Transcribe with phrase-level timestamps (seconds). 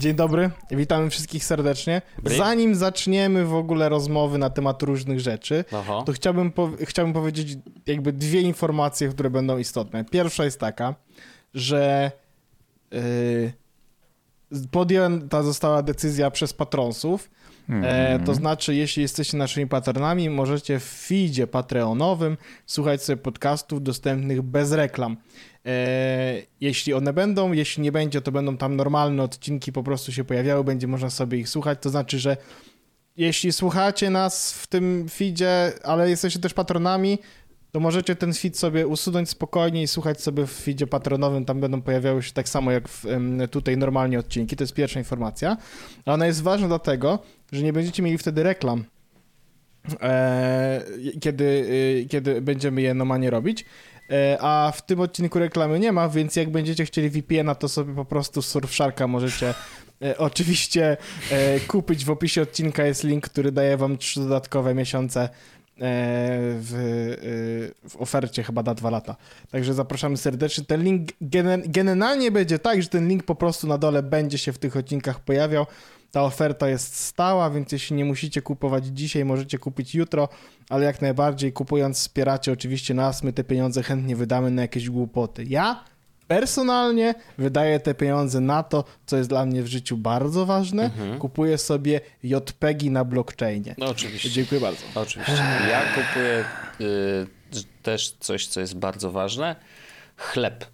[0.00, 2.02] Dzień dobry, witamy wszystkich serdecznie.
[2.24, 6.02] Zanim zaczniemy w ogóle rozmowy na temat różnych rzeczy, Oho.
[6.02, 10.04] to chciałbym, po, chciałbym powiedzieć jakby dwie informacje, które będą istotne.
[10.04, 10.94] Pierwsza jest taka,
[11.54, 12.12] że
[12.90, 13.52] yy,
[14.70, 17.30] podjęta została decyzja przez patronsów,
[17.68, 24.42] E, to znaczy, jeśli jesteście naszymi patronami, możecie w feedzie patreonowym słuchać sobie podcastów dostępnych
[24.42, 25.16] bez reklam.
[25.66, 30.24] E, jeśli one będą, jeśli nie będzie, to będą tam normalne odcinki po prostu się
[30.24, 31.78] pojawiały, będzie można sobie ich słuchać.
[31.82, 32.36] To znaczy, że
[33.16, 37.18] jeśli słuchacie nas w tym feedzie, ale jesteście też patronami,
[37.72, 41.44] to możecie ten feed sobie usunąć spokojnie i słuchać sobie w feedzie patronowym.
[41.44, 43.04] Tam będą pojawiały się tak samo jak w,
[43.50, 44.56] tutaj normalnie odcinki.
[44.56, 45.56] To jest pierwsza informacja.
[46.06, 47.18] A ona jest ważna dlatego,
[47.52, 48.84] że nie będziecie mieli wtedy reklam,
[50.02, 50.84] e,
[51.20, 53.64] kiedy, y, kiedy będziemy je normalnie robić.
[54.10, 57.94] E, a w tym odcinku reklamy nie ma, więc jak będziecie chcieli VPN-a, to sobie
[57.94, 59.54] po prostu Surfsharka możecie
[60.02, 60.96] e, oczywiście
[61.30, 62.04] e, kupić.
[62.04, 65.28] W opisie odcinka jest link, który daje wam trzy dodatkowe miesiące e,
[66.60, 66.74] w,
[67.84, 69.16] e, w ofercie chyba na dwa lata.
[69.50, 70.64] Także zapraszamy serdecznie.
[70.64, 74.52] Ten link gene- generalnie będzie tak, że ten link po prostu na dole będzie się
[74.52, 75.66] w tych odcinkach pojawiał.
[76.10, 80.28] Ta oferta jest stała, więc jeśli nie musicie kupować dzisiaj, możecie kupić jutro,
[80.68, 85.44] ale jak najbardziej kupując wspieracie oczywiście nas, my te pieniądze chętnie wydamy na jakieś głupoty.
[85.48, 85.84] Ja
[86.28, 90.90] personalnie wydaję te pieniądze na to, co jest dla mnie w życiu bardzo ważne.
[91.18, 93.74] Kupuję sobie JPEGi na blockchainie.
[93.78, 94.30] No oczywiście.
[94.30, 94.82] Dziękuję bardzo.
[94.94, 95.42] Oczywiście.
[95.70, 96.44] Ja kupuję
[96.80, 97.26] y,
[97.82, 99.56] też coś, co jest bardzo ważne.
[100.16, 100.66] Chleb.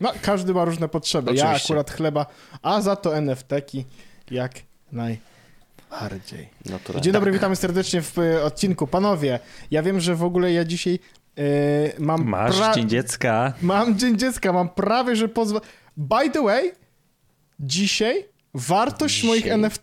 [0.00, 1.34] No, każdy ma różne potrzeby.
[1.34, 1.66] Ja Oczywiście.
[1.74, 2.26] akurat chleba,
[2.62, 3.84] a za to NFT-ki
[4.30, 4.52] jak
[4.92, 6.48] najbardziej.
[6.64, 7.02] Naturalnie.
[7.02, 8.86] Dzień dobry, witamy serdecznie w e, odcinku.
[8.86, 9.38] Panowie,
[9.70, 10.98] ja wiem, że w ogóle ja dzisiaj
[11.38, 11.42] e,
[11.98, 12.24] mam...
[12.24, 13.52] Masz pra- Dzień Dziecka.
[13.62, 15.60] Mam Dzień Dziecka, mam prawie, że pozwa...
[15.96, 16.72] By the way,
[17.60, 18.24] dzisiaj
[18.54, 19.28] wartość Dzisiaj?
[19.28, 19.82] moich NFT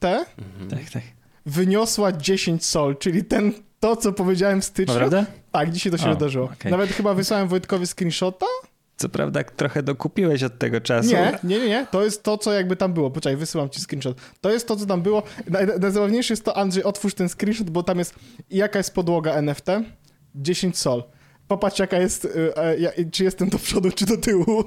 [0.69, 1.03] Tak, tak.
[1.45, 4.93] wyniosła 10 sol, czyli ten, to, co powiedziałem w styczniu.
[4.93, 5.25] Naprawdę?
[5.51, 6.45] Tak, dzisiaj to się O, wydarzyło.
[6.45, 6.71] okej.
[6.71, 8.45] Nawet chyba wysłałem Wojtkowi screenshota.
[9.01, 11.09] Co prawda trochę dokupiłeś od tego czasu.
[11.09, 11.87] Nie, nie, nie, nie.
[11.91, 13.11] To jest to, co jakby tam było.
[13.11, 14.17] Poczekaj, wysyłam ci screenshot.
[14.41, 15.23] To jest to, co tam było.
[15.49, 18.15] Naj- Najzabawniejsze jest to, Andrzej, otwórz ten screenshot, bo tam jest
[18.49, 19.65] jaka jest podłoga NFT?
[20.35, 21.03] 10 sol.
[21.47, 24.63] Popatrz, jaka jest, y, e, czy jestem do przodu, czy do tyłu.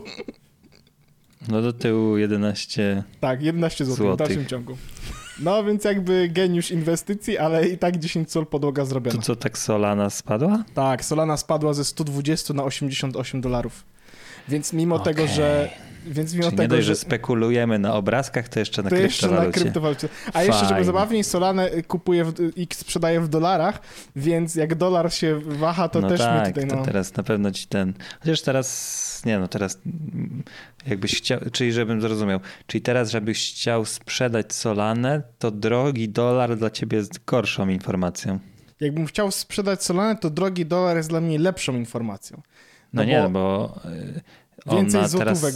[1.49, 3.03] No do tyłu 11.
[3.21, 4.27] Tak, 11 zł w Złotych.
[4.27, 4.77] dalszym ciągu.
[5.41, 9.17] No więc jakby geniusz inwestycji, ale i tak 10 sol podłoga zrobiona.
[9.17, 10.65] To co, tak Solana spadła?
[10.75, 13.85] Tak, Solana spadła ze 120 na 88 dolarów.
[14.49, 15.15] Więc mimo Okej.
[15.15, 15.71] tego, że...
[16.07, 16.95] Więc mimo Czyli tego, nie dość, że...
[16.95, 20.09] że spekulujemy na obrazkach, to jeszcze na To jeszcze na kryptowalucie.
[20.33, 23.81] A jeszcze, żeby zabawniej, Solanę y, kupuje w, i sprzedaje w dolarach,
[24.17, 26.85] więc jak dolar się waha, to no też tak, my tutaj, to no...
[26.85, 27.95] teraz na pewno ci ten...
[28.21, 29.79] Chociaż teraz, nie no, teraz
[30.87, 36.71] jakbyś chciał, czyli żebym zrozumiał, czyli teraz żebyś chciał sprzedać Solanę, to drogi dolar dla
[36.71, 38.39] ciebie jest gorszą informacją.
[38.81, 42.43] Jakbym chciał sprzedać Solanę, to drogi dolar jest dla mnie lepszą informacją.
[42.95, 43.81] No, No nie, bo bo
[44.73, 45.55] y, więcej ona złotówek.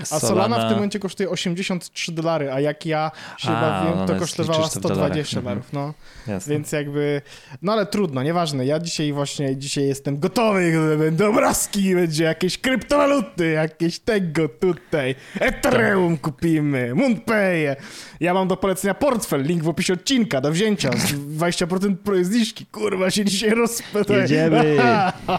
[0.00, 4.16] A Solana w tym momencie kosztuje 83 dolary, a jak ja się A, bawiłem, to
[4.16, 5.44] kosztowała liczysz to w dolarach, 120 mhm.
[5.44, 5.94] dolarów, no.
[6.32, 6.52] Jasne.
[6.54, 7.22] Więc jakby,
[7.62, 8.66] no ale trudno, nieważne.
[8.66, 15.14] Ja dzisiaj właśnie, dzisiaj jestem gotowy, będą obrazki, będzie jakieś kryptowaluty, jakieś tego tutaj.
[15.40, 17.76] Ethereum kupimy, MoonPay.
[18.20, 22.66] Ja mam do polecenia portfel, link w opisie odcinka, do wzięcia, z 20% pro- zniżki.
[22.66, 24.14] Kurwa, się dzisiaj rozpędzę.
[24.16, 24.76] Jedziemy.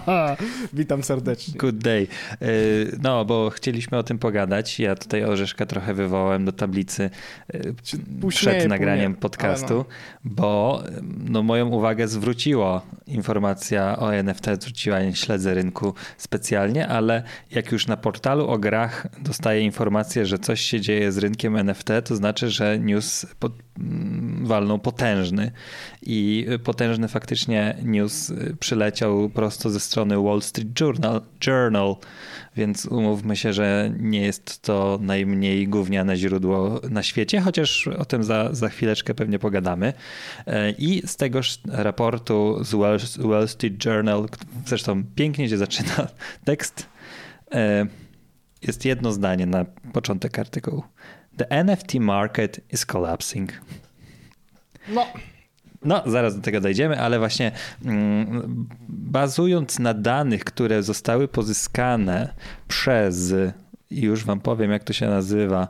[0.74, 1.54] Witam serdecznie.
[1.58, 2.08] Good day.
[2.42, 4.45] Y, No, bo chcieliśmy o tym pogadać.
[4.80, 7.10] Ja tutaj Orzeszka trochę wywołałem do tablicy
[8.34, 9.86] śmieje, przed nagraniem nie, podcastu, ale
[10.24, 10.84] bo
[11.30, 17.98] no, moją uwagę zwróciła informacja o NFT, zwróciła, śledzę rynku specjalnie, ale jak już na
[17.98, 22.80] portalu o grach dostaję informację, że coś się dzieje z rynkiem NFT, to znaczy, że
[22.80, 25.52] news pod, mm, walnął potężny
[26.02, 31.96] i y, potężny faktycznie news y, przyleciał prosto ze strony Wall Street Journal, Journal
[32.56, 38.24] więc umówmy się, że nie jest to najmniej gówniane źródło na świecie, chociaż o tym
[38.24, 39.94] za, za chwileczkę pewnie pogadamy.
[40.48, 44.30] E, I z tegoż raportu z Wall, Wall Street Journal,
[44.66, 46.08] zresztą pięknie się zaczyna
[46.46, 46.90] tekst,
[47.52, 47.86] e,
[48.62, 50.84] jest jedno zdanie na początek artykułu.
[51.38, 53.52] The NFT market is collapsing.
[54.90, 55.08] No,
[55.86, 57.52] No, zaraz do tego dojdziemy, ale właśnie
[57.86, 62.34] mm, bazując na danych, które zostały pozyskane
[62.68, 63.34] przez,
[63.92, 65.68] już wam powiem, jak to się nazywa,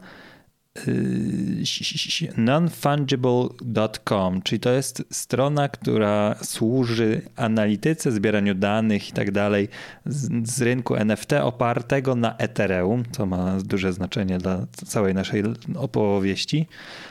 [2.37, 9.67] nonfungible.com, czyli to jest strona, która służy analityce, zbieraniu danych i tak dalej
[10.05, 15.43] z, z, rynku NFT opartego na Ethereum, co ma duże znaczenie dla całej naszej
[15.75, 16.67] opowieści.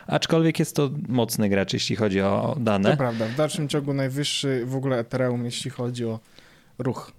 [0.07, 2.91] Aczkolwiek jest to mocny gracz, jeśli chodzi o dane.
[2.91, 6.21] To prawda, w dalszym ciągu najwyższy w ogóle Ethereum, jeśli chodzi o
[6.79, 7.13] ruch.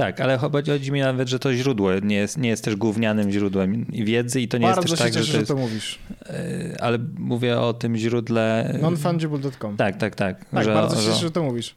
[0.00, 3.86] Tak, ale chodzi mi nawet, że to źródło nie jest, nie jest też gównianym źródłem
[3.92, 5.98] wiedzy i to nie Bardzo jest też tak, cieszę, że, to, jest, że to mówisz.
[6.26, 8.74] E, ale mówię o tym źródle...
[8.82, 9.76] Nonfungible.com.
[9.76, 10.44] Tak, tak, tak.
[10.44, 11.74] Tak, że, bardzo się cieszę, że to mówisz.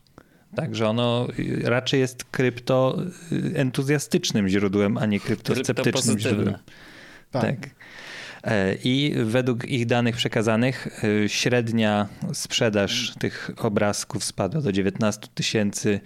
[0.55, 1.27] Tak, że ono
[1.63, 2.97] raczej jest krypto
[3.55, 6.55] entuzjastycznym źródłem, a nie kryptosceptycznym źródłem.
[7.31, 7.41] Tak.
[7.41, 7.69] tak.
[8.43, 15.99] E, I według ich danych przekazanych e, średnia sprzedaż tych obrazków spadła do 19 tysięcy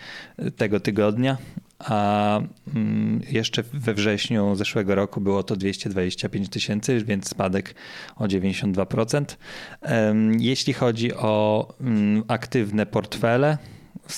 [0.57, 1.37] tego tygodnia,
[1.79, 2.39] a
[2.75, 7.75] mm, jeszcze we wrześniu zeszłego roku było to 225 tysięcy, więc spadek
[8.15, 9.25] o 92%.
[10.39, 13.57] Jeśli chodzi o mm, aktywne portfele,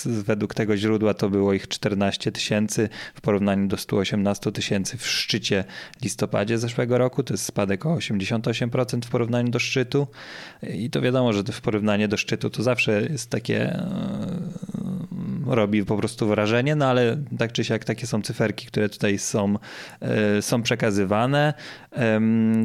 [0.06, 5.64] według tego źródła to było ich 14 tysięcy w porównaniu do 118 tysięcy w szczycie
[6.02, 7.24] listopadzie zeszłego roku.
[7.24, 10.08] To jest spadek o 88% w porównaniu do szczytu.
[10.74, 13.86] I to wiadomo, że w porównaniu do szczytu to zawsze jest takie e,
[15.46, 19.56] robi po prostu wrażenie, no ale tak czy siak takie są cyferki, które tutaj są,
[20.02, 21.54] e, są przekazywane.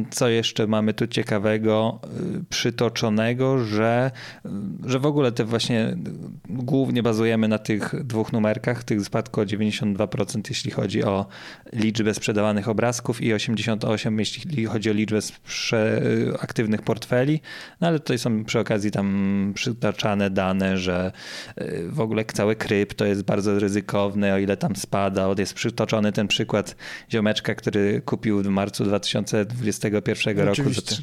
[0.09, 2.07] Co jeszcze mamy tu ciekawego, e,
[2.49, 4.11] przytoczonego, że,
[4.85, 5.97] że w ogóle te właśnie
[6.49, 11.25] głównie bazujemy na tych dwóch numerkach, tych spadku o 92% jeśli chodzi o
[11.73, 15.19] liczbę sprzedawanych obrazków i 88% jeśli chodzi o liczbę
[16.39, 17.41] aktywnych portfeli,
[17.81, 21.11] no ale tutaj są przy okazji tam przytaczane dane, że
[21.55, 25.27] e, w ogóle cały krypto jest bardzo ryzykowny, o ile tam spada.
[25.37, 26.75] Jest przytoczony ten przykład
[27.11, 30.61] ziomeczka, który kupił w marcu 2021 roku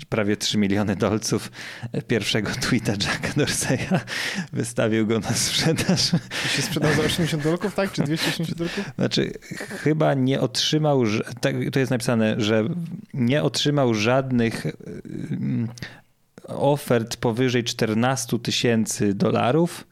[0.08, 1.50] prawie 3 miliony dolców
[2.06, 4.00] pierwszego tweeta Jacka Dorseya.
[4.52, 6.01] Wystawił go na sprzedaż.
[6.46, 7.92] I się sprzedał za 80 dolków, tak?
[7.92, 8.90] Czy 280 dolków?
[8.98, 9.32] Znaczy,
[9.82, 11.04] chyba nie otrzymał,
[11.40, 12.64] tak, to jest napisane, że
[13.14, 14.66] nie otrzymał żadnych
[15.30, 15.68] mm,
[16.48, 19.86] ofert powyżej 14 tysięcy dolarów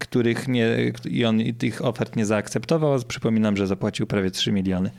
[0.00, 2.98] których nie, i on tych ofert nie zaakceptował.
[3.08, 4.90] Przypominam, że zapłacił prawie 3 miliony.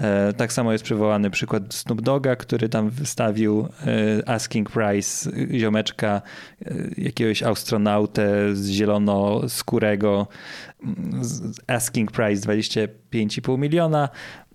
[0.00, 6.22] E, tak samo jest przywołany przykład Snoop Doga, który tam wystawił e, asking price ziomeczka,
[6.66, 10.26] e, jakiegoś astronautę z zielonoskórego,
[11.66, 14.45] asking price 25,5 miliona, Mm,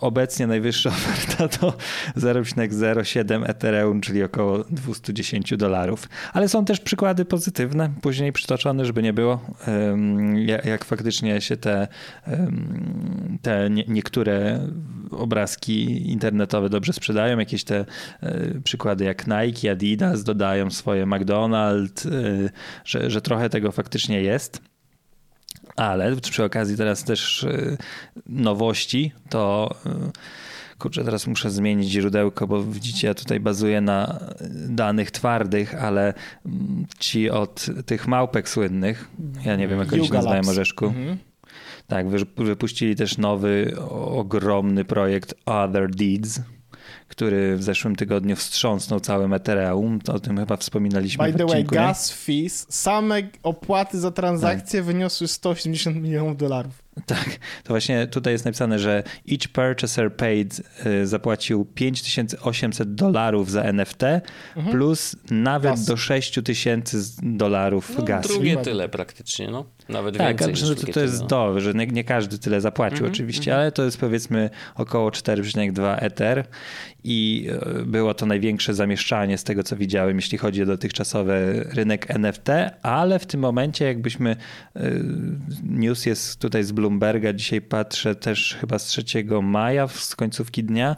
[0.00, 1.74] obecnie najwyższa oferta to
[2.16, 6.08] 0,07 Ethereum, czyli około 210 dolarów.
[6.32, 9.40] Ale są też przykłady pozytywne, później przytoczone, żeby nie było,
[10.64, 11.88] jak faktycznie się te,
[13.42, 14.60] te niektóre
[15.10, 17.38] obrazki internetowe dobrze sprzedają.
[17.38, 17.84] Jakieś te
[18.22, 22.50] e, przykłady jak Nike, Adidas dodają swoje McDonald's, e,
[22.84, 24.62] że, że trochę tego faktycznie jest.
[25.78, 27.76] Ale przy okazji teraz też y,
[28.26, 34.20] nowości, to y, kurczę, teraz muszę zmienić źródełko, bo widzicie, ja tutaj bazuję na
[34.68, 36.14] danych twardych, ale
[36.46, 39.08] mm, ci od tych małpek słynnych,
[39.44, 40.86] ja nie wiem jak oni się nazywają, Orzeszku.
[40.86, 41.18] Mhm.
[41.86, 46.40] Tak, wypuścili też nowy, ogromny projekt Other Deeds,
[47.08, 49.98] który w zeszłym tygodniu wstrząsnął całym Ethereum.
[50.08, 54.86] O tym chyba wspominaliśmy By the way, gas fees, same opłaty za transakcje tak.
[54.86, 56.87] wyniosły 180 milionów dolarów.
[57.06, 59.02] Tak, to właśnie tutaj jest napisane, że
[59.32, 64.02] each purchaser paid y, zapłacił 5800 dolarów za NFT
[64.56, 64.76] mhm.
[64.76, 65.84] plus nawet Gas.
[65.84, 68.28] do 6000 dolarów no, gasu.
[68.28, 69.64] Drugie tyle praktycznie, no.
[69.88, 70.76] Nawet tak, więcej.
[70.76, 73.54] Tak, to, to jest do, że nie, nie, każdy tyle zapłacił -hmm, oczywiście, -hmm.
[73.54, 76.44] ale to jest powiedzmy około 4,2 Ether
[77.04, 82.10] i e, było to największe zamieszczanie z tego, co widziałem, jeśli chodzi o dotychczasowy rynek
[82.10, 82.48] NFT,
[82.82, 84.36] ale w tym momencie jakbyśmy,
[84.76, 84.90] e,
[85.62, 89.04] news jest tutaj z Bloomberga, dzisiaj patrzę też chyba z 3
[89.42, 90.96] maja, z końcówki dnia,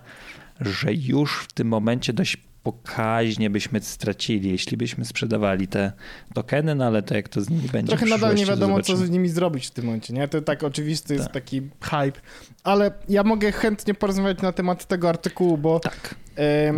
[0.60, 5.92] że już w tym momencie dość pokaźnie byśmy stracili, jeśli byśmy sprzedawali te
[6.34, 9.10] tokeny, no ale to jak to z nimi będzie Trochę nadal nie wiadomo, co z
[9.10, 10.28] nimi zrobić w tym momencie, nie?
[10.28, 11.34] To tak oczywisty jest tak.
[11.34, 12.20] taki hype,
[12.64, 15.80] ale ja mogę chętnie porozmawiać na temat tego artykułu, bo...
[15.80, 16.14] Tak.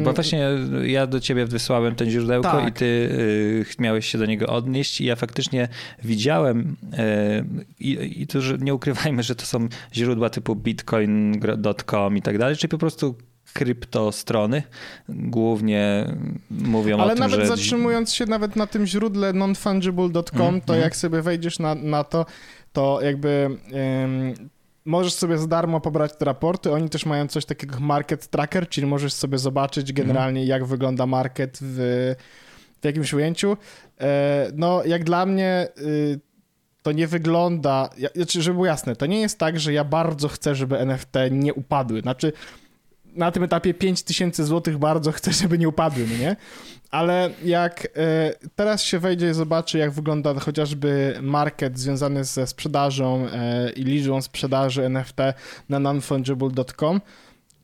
[0.05, 0.49] Bo właśnie
[0.83, 2.69] ja do ciebie wysłałem ten źródełko tak.
[2.69, 5.69] i ty y, miałeś się do niego odnieść i ja faktycznie
[6.05, 7.45] widziałem y,
[7.81, 12.57] i, i to, że nie ukrywajmy, że to są źródła typu bitcoin.com i tak dalej,
[12.57, 13.15] czyli po prostu
[13.53, 14.63] kryptostrony
[15.09, 16.15] głównie
[16.51, 17.47] mówią Ale o tym, nawet że...
[17.47, 20.83] zatrzymując się nawet na tym źródle nonfungible.com, mm, to mm.
[20.83, 22.27] jak sobie wejdziesz na, na to,
[22.73, 23.59] to jakby
[24.05, 24.35] ym,
[24.85, 26.73] możesz sobie za darmo pobrać te raporty.
[26.73, 30.07] Oni też mają coś takiego market tracker, czyli możesz sobie zobaczyć mhm.
[30.07, 30.49] generalnie mm.
[30.49, 32.15] jak wygląda market w,
[32.81, 33.57] w jakimś ujęciu.
[34.01, 35.69] E, no jak dla mnie...
[35.79, 36.21] Y,
[36.83, 40.55] to nie wygląda, znaczy, żeby było jasne, to nie jest tak, że ja bardzo chcę,
[40.55, 42.01] żeby NFT nie upadły.
[42.01, 42.33] Znaczy,
[43.15, 46.37] na tym etapie 5000 zł bardzo chcę, żeby nie upadły, no nie?
[46.91, 53.27] Ale jak e, teraz się wejdzie i zobaczy, jak wygląda chociażby market związany ze sprzedażą
[53.27, 55.17] e, i liczbą sprzedaży NFT
[55.69, 57.01] na nonfungible.com,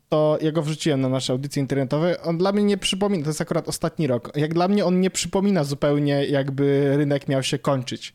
[0.09, 2.21] to ja go wrzuciłem na nasze audycje internetowe.
[2.21, 5.09] On dla mnie nie przypomina, to jest akurat ostatni rok, jak dla mnie on nie
[5.09, 8.13] przypomina zupełnie, jakby rynek miał się kończyć.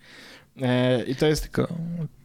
[0.62, 1.42] E, I to jest.
[1.42, 1.68] Tylko,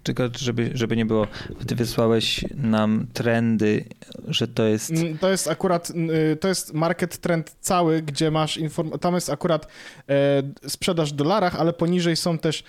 [0.04, 1.28] tylko żeby, żeby nie było,
[1.68, 3.86] ty wysłałeś nam trendy,
[4.28, 4.92] że to jest.
[4.92, 5.90] Mm, to jest akurat,
[6.34, 9.00] y, to jest market trend cały, gdzie masz informację.
[9.00, 9.68] Tam jest akurat
[10.10, 12.64] e, sprzedaż w dolarach, ale poniżej są też.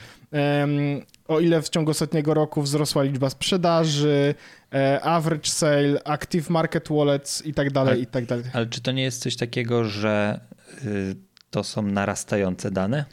[1.28, 4.34] O ile w ciągu ostatniego roku wzrosła liczba sprzedaży,
[4.74, 8.44] e, average sale, active market wallets i tak dalej, ale, i tak dalej.
[8.52, 10.40] Ale czy to nie jest coś takiego, że
[10.84, 11.16] y,
[11.50, 13.04] to są narastające dane?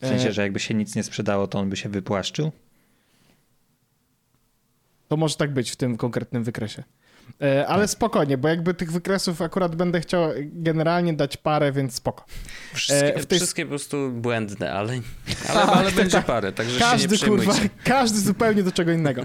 [0.00, 2.52] W sensie, e, że jakby się nic nie sprzedało, to on by się wypłaszczył?
[5.08, 6.84] To może tak być w tym konkretnym wykresie.
[7.42, 7.90] E, ale tak.
[7.90, 12.24] spokojnie, bo jakby tych wykresów akurat będę chciał będzie dać parę, więc spoko.
[12.74, 13.38] Wszystkie, tej...
[13.38, 15.00] wszystkie po prostu błędne, ale,
[15.48, 16.26] ale, ale tak, będzie tak.
[16.26, 17.52] parę, także każdy, się nie kurwa,
[17.84, 19.22] Każdy zupełnie do czego innego.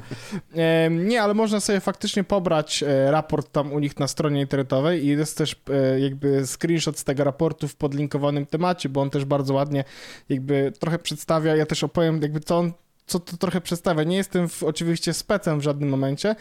[0.90, 5.08] Nie, ale można sobie faktycznie pobrać e, raport tam u nich na stronie internetowej i
[5.08, 9.54] jest też e, jakby screenshot z tego raportu w podlinkowanym temacie, bo on też bardzo
[9.54, 9.84] ładnie
[10.30, 12.74] jakby trochę przedstawia, ja też opowiem jakby co on
[13.08, 14.04] co to trochę przedstawia.
[14.04, 16.36] Nie jestem w, oczywiście specem w żadnym momencie,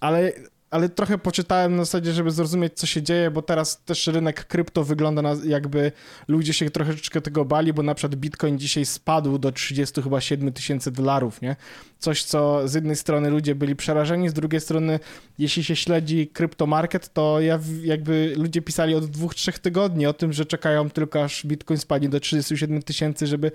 [0.00, 0.32] ale
[0.70, 4.84] ale trochę poczytałem na zasadzie, żeby zrozumieć, co się dzieje, bo teraz też rynek krypto
[4.84, 5.92] wygląda na jakby
[6.28, 10.52] ludzie się troszeczkę tego bali, bo na przykład Bitcoin dzisiaj spadł do 30 chyba 7
[10.52, 11.56] tysięcy dolarów, nie?
[11.98, 15.00] Coś, co z jednej strony ludzie byli przerażeni, z drugiej strony,
[15.38, 20.32] jeśli się śledzi kryptomarket, to ja jakby ludzie pisali od dwóch, trzech tygodni o tym,
[20.32, 23.52] że czekają tylko aż Bitcoin spadnie do 37 tysięcy, żeby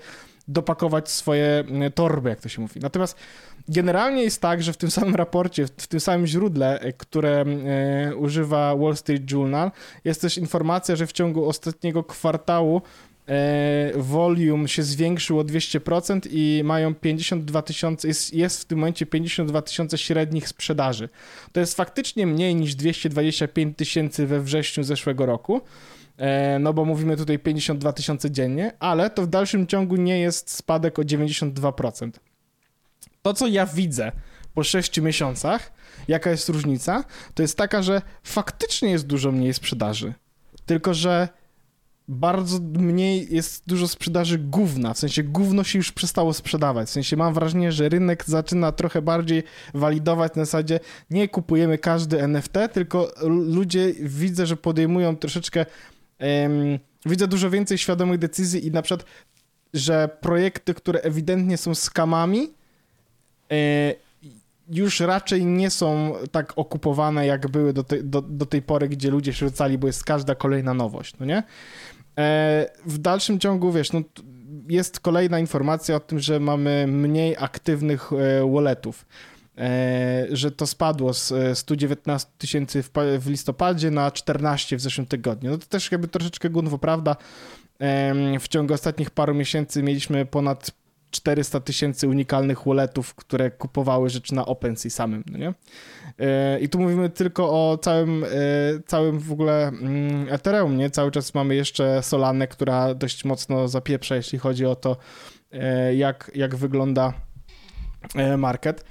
[0.48, 2.80] dopakować swoje mm, torby, jak to się mówi.
[2.80, 3.16] Natomiast
[3.68, 7.44] generalnie jest tak, że w tym samym raporcie, w tym samym źródle, e, które
[8.10, 9.70] e, używa Wall Street Journal,
[10.04, 12.82] jest też informacja, że w ciągu ostatniego kwartału
[13.28, 19.06] e, volume się zwiększył o 200% i mają 52 tysiące, jest, jest w tym momencie
[19.06, 21.08] 52 tysiące średnich sprzedaży.
[21.52, 25.60] To jest faktycznie mniej niż 225 tysięcy we wrześniu zeszłego roku.
[26.18, 30.50] E, no bo mówimy tutaj 52 tysiące dziennie, ale to w dalszym ciągu nie jest
[30.50, 32.10] spadek o 92%.
[33.22, 34.12] To, co ja widzę
[34.54, 35.72] po 6 miesiącach,
[36.08, 37.04] jaka jest różnica,
[37.34, 40.14] to jest taka, że faktycznie jest dużo mniej sprzedaży.
[40.66, 41.28] Tylko, że
[42.08, 47.16] bardzo mniej jest dużo sprzedaży gówna, w sensie gówno się już przestało sprzedawać, w sensie
[47.16, 49.42] mam wrażenie, że rynek zaczyna trochę bardziej
[49.74, 50.80] walidować na zasadzie
[51.10, 55.66] nie kupujemy każdy NFT, tylko ludzie widzę, że podejmują troszeczkę
[57.06, 59.06] widzę dużo więcej świadomych decyzji i na przykład,
[59.74, 62.52] że projekty, które ewidentnie są skamami,
[63.52, 63.94] e,
[64.68, 69.10] już raczej nie są tak okupowane, jak były do, te, do, do tej pory, gdzie
[69.10, 71.42] ludzie się rzucali, bo jest każda kolejna nowość, no nie?
[72.18, 74.00] E, w dalszym ciągu, wiesz, no,
[74.68, 79.06] jest kolejna informacja o tym, że mamy mniej aktywnych e, walletów.
[79.58, 82.84] E, że to spadło z 119 e, tysięcy
[83.18, 85.50] w listopadzie na 14 w zeszłym tygodniu.
[85.50, 87.16] No to też jakby troszeczkę gunwo, prawda?
[88.40, 90.70] W ciągu ostatnich paru miesięcy mieliśmy ponad
[91.10, 95.54] 400 tysięcy unikalnych walletów, które kupowały rzeczy na OpenSea samym, no nie?
[96.18, 98.24] E, I tu mówimy tylko o całym,
[98.86, 100.90] całym w ogóle mm, Ethereum, nie?
[100.90, 104.96] Cały czas mamy jeszcze Solanę, która dość mocno zapieprza, jeśli chodzi o to,
[105.94, 107.12] jak, jak wygląda
[108.38, 108.84] market.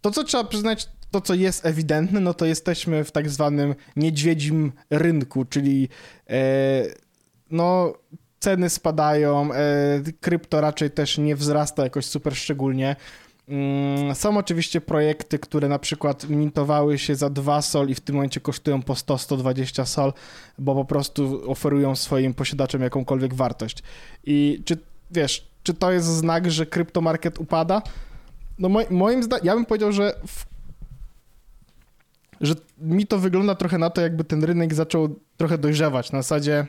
[0.00, 4.72] To, co trzeba przyznać, to, co jest ewidentne, no to jesteśmy w tak zwanym niedźwiedzim
[4.90, 5.88] rynku, czyli
[6.30, 6.40] e,
[7.50, 7.92] no
[8.40, 9.58] ceny spadają, e,
[10.20, 12.96] krypto raczej też nie wzrasta jakoś super szczególnie.
[13.48, 18.14] Mm, są oczywiście projekty, które na przykład mintowały się za 2 sol i w tym
[18.14, 20.12] momencie kosztują po 100-120 sol,
[20.58, 23.82] bo po prostu oferują swoim posiadaczom jakąkolwiek wartość.
[24.24, 24.78] I czy
[25.10, 27.82] wiesz, czy to jest znak, że kryptomarket upada?
[28.58, 30.44] No moim zdaniem, ja bym powiedział, że w,
[32.40, 36.12] że mi to wygląda trochę na to, jakby ten rynek zaczął trochę dojrzewać.
[36.12, 36.66] Na zasadzie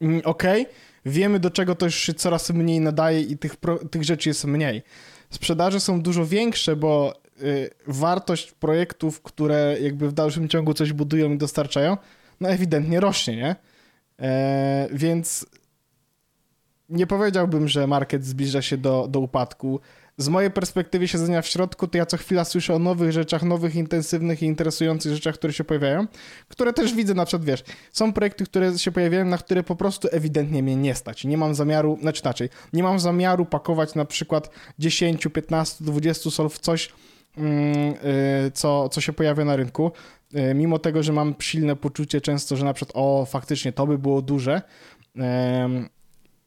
[0.00, 0.74] mm, okej, okay,
[1.06, 3.56] wiemy do czego to już się coraz mniej nadaje i tych,
[3.90, 4.82] tych rzeczy jest mniej.
[5.30, 11.32] Sprzedaże są dużo większe, bo y, wartość projektów, które jakby w dalszym ciągu coś budują
[11.32, 11.96] i dostarczają,
[12.40, 13.56] no ewidentnie rośnie, nie?
[14.20, 15.46] E, więc
[16.88, 19.80] nie powiedziałbym, że market zbliża się do, do upadku.
[20.16, 23.74] Z mojej perspektywy siedzenia w środku, to ja co chwila słyszę o nowych rzeczach, nowych,
[23.74, 26.06] intensywnych i interesujących rzeczach, które się pojawiają,
[26.48, 30.08] które też widzę na przykład, wiesz, są projekty, które się pojawiają, na które po prostu
[30.12, 31.24] ewidentnie mnie nie stać.
[31.24, 36.48] Nie mam zamiaru, znaczy inaczej, nie mam zamiaru pakować na przykład 10, 15, 20 sol
[36.48, 36.92] w coś,
[37.36, 37.94] mm,
[38.46, 39.92] y, co, co się pojawia na rynku.
[40.34, 43.98] Y, mimo tego, że mam silne poczucie często, że na przykład o, faktycznie to by
[43.98, 44.62] było duże,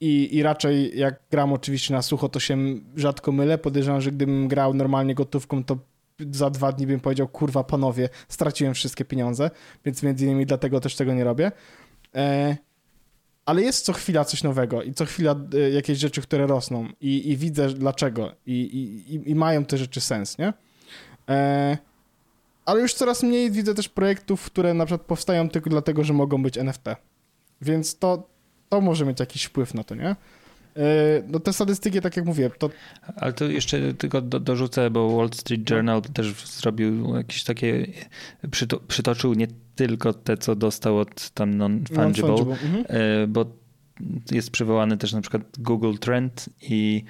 [0.02, 2.58] i, I raczej jak gram oczywiście na sucho, to się
[2.96, 3.58] rzadko mylę.
[3.58, 5.78] Podejrzewam, że gdybym grał normalnie gotówką, to
[6.32, 9.52] za dwa dni bym powiedział, kurwa, panowie, straciłem wszystkie pieniądze,
[9.86, 11.52] więc między innymi dlatego też tego nie robię.
[12.16, 12.58] E,
[13.46, 17.32] ale jest co chwila coś nowego i co chwila e, jakieś rzeczy, które rosną i,
[17.32, 20.54] i widzę dlaczego I, i, i, mają te rzeczy sens, nie?
[21.30, 21.78] E,
[22.66, 26.44] ale już coraz mniej widzę też projektów, które na przykład powstają tylko dlatego, że mogą
[26.44, 26.86] być NFT.
[27.62, 28.30] Więc to,
[28.72, 30.08] to może mieć jakiś wpływ na to, nie?
[30.10, 30.16] E,
[31.28, 32.70] no te statystyki, tak jak mówię, to...
[33.16, 37.88] Ale to jeszcze tylko do, dorzucę, bo Wall Street Journal też zrobił jakieś takie,
[38.52, 42.86] przyto, przytoczył nie tylko te, co dostał od tam non-fungible, non mhm.
[42.88, 43.46] E, bo
[44.32, 47.04] jest przywołany też na przykład Google Trend i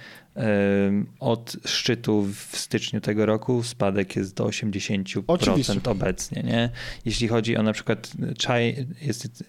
[1.20, 5.82] od szczytu w styczniu tego roku spadek jest do 80% Oczywiście.
[5.86, 6.44] obecnie.
[6.44, 6.70] Nie?
[7.06, 8.12] Jeśli chodzi o na przykład
[8.48, 9.44] Chai, jest,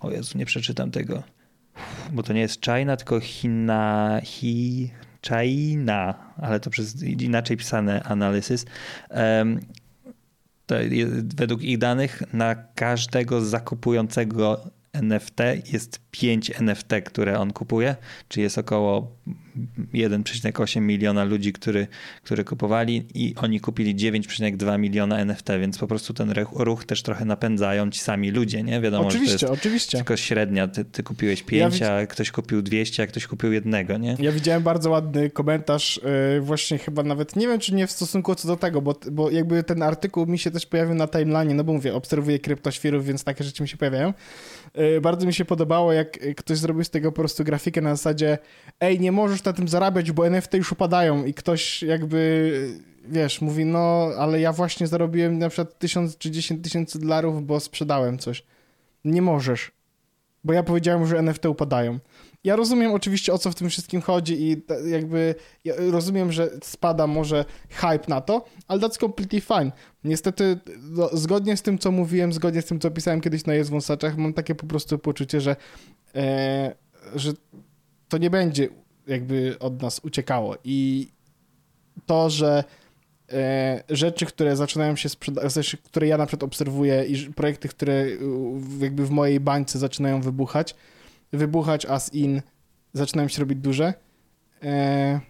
[0.00, 1.22] o Jezu, nie przeczytam tego
[2.12, 4.90] bo to nie jest China, tylko China, hi,
[5.22, 8.64] China, ale to przez inaczej pisane analysis.
[9.10, 9.60] Um,
[11.34, 15.40] według ich danych na każdego zakupującego NFT
[15.72, 17.96] jest 5 NFT, które on kupuje,
[18.28, 19.16] czyli jest około
[19.94, 21.86] 1,8 miliona ludzi, który,
[22.22, 27.24] które kupowali i oni kupili 9,2 miliona NFT, więc po prostu ten ruch też trochę
[27.24, 28.80] napędzają ci sami ludzie, nie?
[28.80, 29.98] Wiadomo, oczywiście, że to jest oczywiście.
[29.98, 30.68] tylko średnia.
[30.68, 34.16] Ty, ty kupiłeś 5, ja a ktoś kupił 200, a ktoś kupił jednego, nie?
[34.18, 36.00] Ja widziałem bardzo ładny komentarz,
[36.34, 39.30] yy, właśnie chyba nawet, nie wiem czy nie w stosunku co do tego, bo, bo
[39.30, 43.24] jakby ten artykuł mi się też pojawił na timeline, no bo mówię, obserwuję kryptoświrów, więc
[43.24, 44.14] takie rzeczy mi się pojawiają.
[44.74, 48.38] Yy, bardzo mi się podobało, jak ktoś zrobił z tego po prostu grafikę na zasadzie
[48.80, 53.64] ej, nie możesz na tym zarabiać, bo NFT już upadają i ktoś jakby, wiesz, mówi,
[53.64, 58.44] no, ale ja właśnie zarobiłem na przykład tysiąc czy dziesięć tysięcy dolarów, bo sprzedałem coś.
[59.04, 59.72] Nie możesz,
[60.44, 61.98] bo ja powiedziałem, że NFT upadają.
[62.44, 67.06] Ja rozumiem oczywiście, o co w tym wszystkim chodzi i jakby ja rozumiem, że spada
[67.06, 69.72] może hype na to, ale that's completely fine.
[70.04, 73.70] Niestety, no, zgodnie z tym, co mówiłem, zgodnie z tym, co pisałem kiedyś na Jest
[73.70, 75.56] Wąsaczach, mam takie po prostu poczucie, że,
[76.14, 76.74] e,
[77.14, 77.32] że
[78.08, 78.68] to nie będzie
[79.06, 81.08] jakby od nas uciekało i
[82.06, 82.64] to, że
[83.88, 88.06] rzeczy, które zaczynają się sprzedać, które ja na przykład obserwuję i projekty, które
[88.80, 90.74] jakby w mojej bańce zaczynają wybuchać,
[91.32, 92.42] wybuchać as in,
[92.92, 93.94] zaczynają się robić duże,
[94.62, 95.20] e,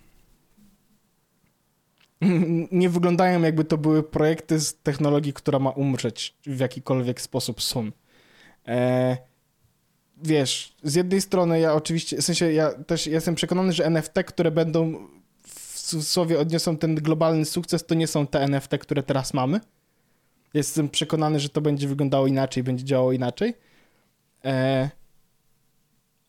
[2.72, 7.56] nie wyglądają jakby to były projekty z technologii, która ma umrzeć w jakikolwiek sposób.
[8.68, 9.16] E,
[10.22, 14.50] wiesz, z jednej strony ja oczywiście, w sensie ja też jestem przekonany, że NFT, które
[14.50, 15.08] będą
[15.90, 19.60] cudzysłowie odniosą ten globalny sukces, to nie są te NFT, które teraz mamy.
[20.54, 23.54] Jestem przekonany, że to będzie wyglądało inaczej, będzie działało inaczej.
[24.44, 24.90] E,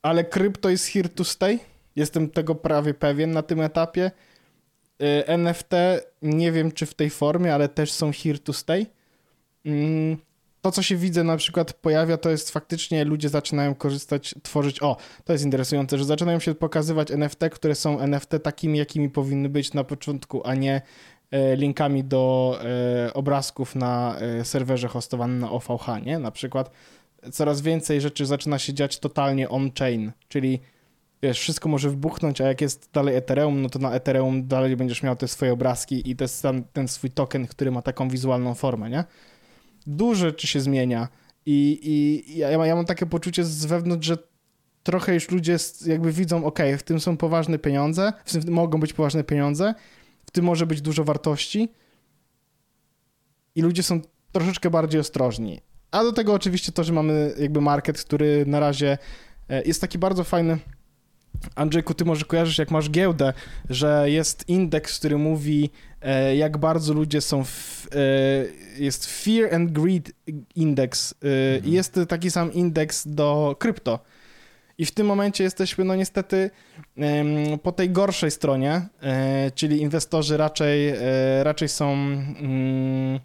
[0.02, 1.60] ale krypto jest here to stay.
[1.96, 4.12] Jestem tego prawie pewien na tym etapie.
[5.02, 5.72] E, NFT
[6.22, 8.86] nie wiem, czy w tej formie, ale też są here to stay.
[9.66, 10.31] Mm
[10.62, 14.98] to, co się widzę na przykład pojawia, to jest faktycznie ludzie zaczynają korzystać, tworzyć, o,
[15.26, 19.74] to jest interesujące, że zaczynają się pokazywać NFT, które są NFT takimi, jakimi powinny być
[19.74, 20.82] na początku, a nie
[21.32, 22.56] e, linkami do
[23.08, 26.20] e, obrazków na e, serwerze hostowanym na OVH, nie?
[26.20, 26.72] Na przykład
[27.32, 30.60] coraz więcej rzeczy zaczyna się dziać totalnie on-chain, czyli
[31.24, 35.04] wiesz, wszystko może wybuchnąć, a jak jest dalej Ethereum, no to na Ethereum dalej będziesz
[35.04, 36.16] miał te swoje obrazki i
[36.74, 39.04] ten swój token, który ma taką wizualną formę, nie?
[39.88, 41.08] Dużo rzeczy się zmienia
[41.46, 44.18] i, i ja, ja mam takie poczucie z wewnątrz, że
[44.84, 48.94] trochę już ludzie jakby widzą, ok, w tym są poważne pieniądze, w tym mogą być
[48.94, 49.74] poważne pieniądze,
[50.26, 51.70] w tym może być dużo wartości
[53.56, 55.62] i ludzie są troszeczkę bardziej ostrożni.
[55.92, 58.98] A do tego oczywiście to, że mamy jakby market, który na razie
[59.50, 60.58] e, jest taki bardzo fajny.
[61.56, 63.34] Andrzejku, ty może kojarzysz, jak masz giełdę,
[63.70, 65.70] że jest indeks, który mówi,
[66.02, 70.12] e, jak bardzo ludzie są w, e, jest Fear and Greed
[70.56, 71.74] Index i mhm.
[71.74, 74.00] jest taki sam indeks do krypto.
[74.82, 76.50] I w tym momencie jesteśmy, no niestety,
[77.64, 80.96] po tej gorszej stronie, e, czyli inwestorzy raczej, e,
[81.44, 83.20] raczej są mm,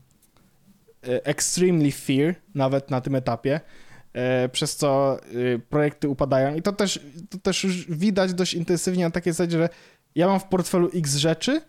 [1.09, 3.61] e, extremely fear, nawet na tym etapie,
[4.53, 5.19] przez co
[5.69, 6.55] projekty upadają.
[6.55, 7.01] I to też,
[7.31, 9.69] to też już widać dość intensywnie na takiej zasadzie, że
[10.15, 11.61] ja mam w portfelu x rzeczy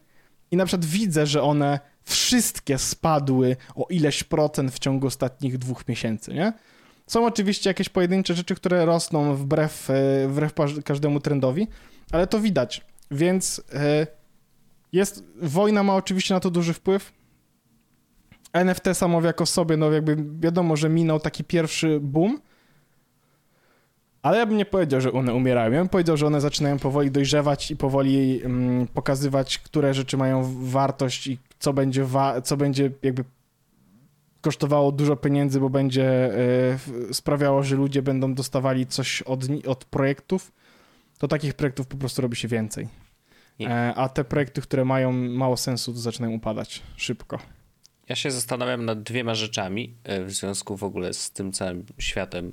[0.52, 5.88] i na przykład widzę, że one wszystkie spadły o ileś procent w ciągu ostatnich dwóch
[5.88, 6.54] miesięcy, nie?
[7.08, 10.54] Są oczywiście jakieś pojedyncze rzeczy, które rosną wbrew, e, wbrew
[10.86, 11.68] każdemu trendowi,
[12.12, 12.86] ale to widać.
[13.12, 14.08] Więc e,
[14.92, 17.14] jest, wojna ma oczywiście na to duży wpływ.
[18.54, 22.40] NFT samo jako sobie, no jakby wiadomo, że minął taki pierwszy boom,
[24.22, 25.72] ale ja bym nie powiedział, że one umierają.
[25.72, 30.66] Ja bym powiedział, że one zaczynają powoli dojrzewać i powoli mm, pokazywać, które rzeczy mają
[30.66, 32.08] wartość i co będzie,
[32.44, 33.24] co będzie jakby
[34.42, 36.32] kosztowało dużo pieniędzy, bo będzie
[37.10, 40.52] y, sprawiało, że ludzie będą dostawali coś od, od projektów,
[41.18, 42.88] to takich projektów po prostu robi się więcej.
[43.62, 47.40] E, a te projekty, które mają mało sensu, to zaczynają upadać szybko.
[48.10, 52.52] Ja się zastanawiam nad dwiema rzeczami e, w związku w ogóle z tym całym światem.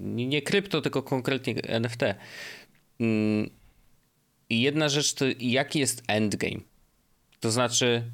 [0.00, 2.02] Nie krypto, tylko konkretnie NFT.
[3.00, 3.50] Mm,
[4.50, 6.60] I jedna rzecz to jaki jest endgame?
[7.40, 8.10] To znaczy,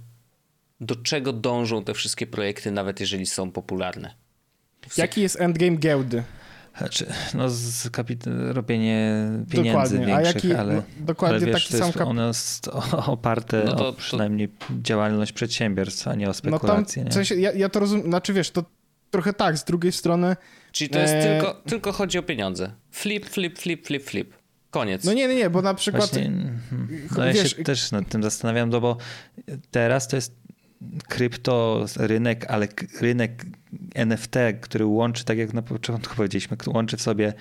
[0.81, 4.15] do czego dążą te wszystkie projekty, nawet jeżeli są popularne.
[4.97, 6.23] Jaki jest endgame giełdy?
[6.79, 10.07] Znaczy, no z kapit- robienie pieniędzy dokładnie.
[10.07, 12.09] większych, jaki, ale, no, dokładnie ale wiesz, taki sam kap...
[12.09, 12.69] one jest
[13.07, 14.67] oparte no to, o przynajmniej to...
[14.83, 17.03] działalność przedsiębiorstw, a nie o spekulacje.
[17.03, 18.65] No tam, w sensie, ja, ja to rozumiem, znaczy wiesz, to
[19.11, 20.37] trochę tak, z drugiej strony...
[20.73, 21.23] Czyli to jest e...
[21.23, 22.73] tylko, tylko chodzi o pieniądze.
[22.91, 24.35] Flip, flip, flip, flip, flip.
[24.71, 25.05] Koniec.
[25.05, 26.11] No nie, nie, nie, bo na przykład...
[26.11, 27.09] Właśnie, mhm.
[27.17, 28.97] no wiesz, ja się też nad tym zastanawiam, no bo
[29.71, 30.35] teraz to jest
[31.09, 32.69] krypto, rynek, ale
[33.01, 33.47] rynek
[33.95, 37.33] NFT, który łączy, tak jak na początku powiedzieliśmy, łączy w sobie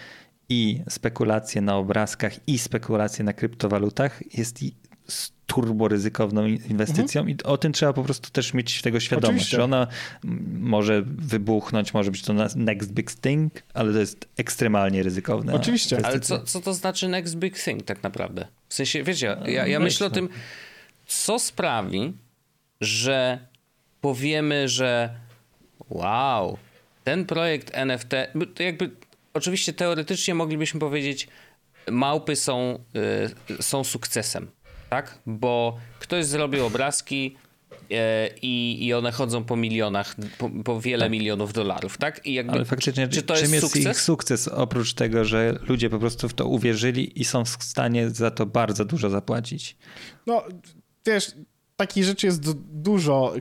[0.50, 4.60] i spekulacje na obrazkach, i spekulacje na kryptowalutach, jest
[5.46, 7.38] turbo ryzykowną inwestycją mhm.
[7.38, 9.58] i o tym trzeba po prostu też mieć tego świadomość, Oczywiście.
[9.58, 9.88] że ona
[10.60, 15.54] może wybuchnąć, może być to next big thing, ale to jest ekstremalnie ryzykowne.
[15.54, 16.06] Oczywiście.
[16.06, 18.48] Ale co, co to znaczy next big thing tak naprawdę?
[18.70, 20.30] W sensie, wiecie, ja, ja myślę o tym,
[21.06, 22.14] co sprawi,
[22.82, 23.48] że
[24.02, 25.10] powiemy, że
[25.90, 26.58] wow,
[27.04, 28.12] ten projekt NFT,
[28.56, 28.92] to jakby
[29.34, 31.28] oczywiście teoretycznie moglibyśmy powiedzieć,
[31.92, 32.80] małpy są,
[33.50, 34.48] y, są sukcesem,
[34.90, 35.20] tak?
[35.26, 37.36] Bo ktoś zrobił obrazki
[37.74, 37.96] y,
[38.42, 41.12] i, i one chodzą po milionach, po, po wiele tak.
[41.12, 42.26] milionów dolarów, tak?
[42.26, 43.98] I jakby, Ale faktycznie, czy to czym jest, sukces?
[43.98, 48.10] ich sukces oprócz tego, że ludzie po prostu w to uwierzyli i są w stanie
[48.10, 49.78] za to bardzo dużo zapłacić?
[50.28, 50.44] No,
[51.06, 51.32] wiesz,
[51.78, 53.34] takich rzeczy jest dużo.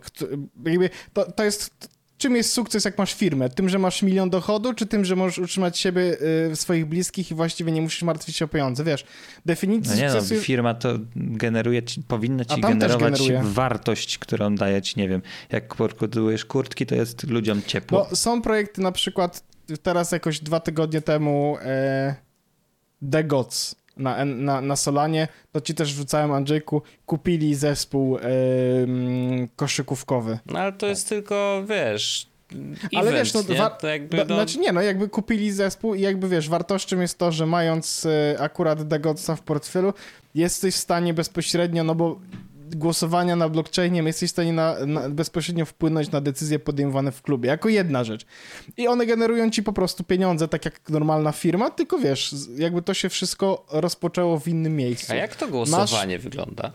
[1.12, 3.48] To, to jest czym jest sukces, jak masz firmę?
[3.48, 6.16] Tym, że masz milion dochodu, czy tym, że możesz utrzymać siebie,
[6.52, 8.84] y, swoich bliskich i właściwie nie musisz martwić się o pieniądze?
[8.84, 9.04] Wiesz,
[9.46, 10.34] definicja no nie sukcesu...
[10.34, 15.74] No, firma to generuje ci, powinna ci generować wartość, którą daje ci, nie wiem, jak
[15.74, 18.06] produkujesz kurtki, to jest ludziom ciepło.
[18.10, 19.44] No, są projekty na przykład,
[19.82, 22.14] teraz jakoś dwa tygodnie temu e,
[23.10, 30.38] The Gods na, na, na Solanie, to ci też wrzucałem, Andrzejku, kupili zespół yy, koszykówkowy.
[30.46, 32.28] No ale to jest tylko, wiesz,
[32.96, 33.42] ale wiesz, no,
[33.80, 34.24] to jakby, no...
[34.24, 38.36] znaczy nie, no jakby kupili zespół i jakby wiesz, wartością jest to, że mając y,
[38.38, 39.94] akurat Degotsa w portfelu,
[40.34, 42.20] jesteś w stanie bezpośrednio, no bo
[42.74, 47.48] głosowania na blockchainie jesteś w stanie na, na, bezpośrednio wpłynąć na decyzje podejmowane w klubie,
[47.48, 48.26] jako jedna rzecz.
[48.76, 52.94] I one generują ci po prostu pieniądze, tak jak normalna firma, tylko wiesz, jakby to
[52.94, 55.12] się wszystko rozpoczęło w innym miejscu.
[55.12, 56.24] A jak to głosowanie Masz...
[56.24, 56.72] wygląda?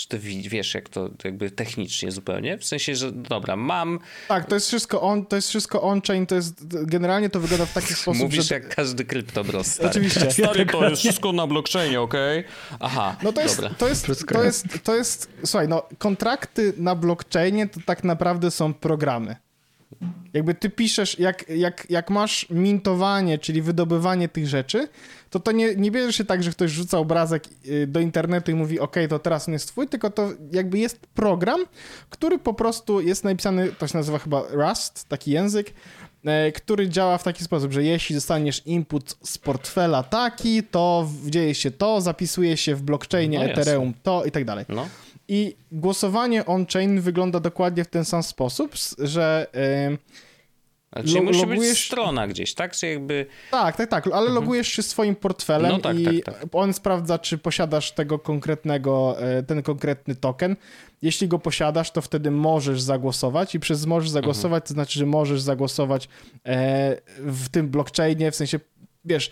[0.00, 2.58] Czy ty wiesz, jak to jakby technicznie zupełnie?
[2.58, 3.98] W sensie, że dobra, mam.
[4.28, 7.72] Tak, to jest wszystko on, to jest wszystko on-chain, to jest generalnie to wygląda w
[7.72, 8.22] taki sposób.
[8.22, 8.54] Mówisz że...
[8.54, 9.66] jak każdy kryptobros.
[9.72, 9.90] Stary.
[9.90, 10.30] Oczywiście.
[10.30, 12.38] Stary, to jest wszystko na blockchainie, okej?
[12.38, 12.52] Okay?
[12.80, 13.16] Aha.
[13.22, 13.74] No to jest, dobra.
[13.78, 18.74] to jest, to jest, to jest, słuchaj, no kontrakty na blockchainie to tak naprawdę są
[18.74, 19.36] programy.
[20.32, 24.88] Jakby ty piszesz, jak, jak, jak masz mintowanie, czyli wydobywanie tych rzeczy,
[25.30, 28.54] to to nie, nie bierze się tak, że ktoś rzuca obrazek y, do internetu i
[28.54, 31.60] mówi, ok, to teraz on jest twój, tylko to jakby jest program,
[32.10, 35.72] który po prostu jest napisany, to się nazywa chyba Rust, taki język,
[36.24, 41.54] e, który działa w taki sposób, że jeśli dostaniesz input z portfela taki, to dzieje
[41.54, 44.64] się to, zapisuje się w blockchainie no Ethereum to i tak dalej.
[44.68, 44.88] No.
[45.32, 49.46] I głosowanie on-chain wygląda dokładnie w ten sam sposób, że...
[49.54, 49.98] Yy,
[51.02, 51.60] Czyli musi logujesz...
[51.60, 52.72] być strona gdzieś, tak?
[52.72, 53.26] Czy jakby...
[53.50, 54.34] Tak, tak, tak, ale mhm.
[54.34, 56.46] logujesz się swoim portfelem no tak, i tak, tak.
[56.52, 60.56] on sprawdza, czy posiadasz tego konkretnego, e, ten konkretny token.
[61.02, 64.68] Jeśli go posiadasz, to wtedy możesz zagłosować i przez możesz zagłosować, mhm.
[64.68, 66.08] to znaczy, że możesz zagłosować
[66.46, 68.60] e, w tym blockchainie, w sensie
[69.04, 69.30] wiesz,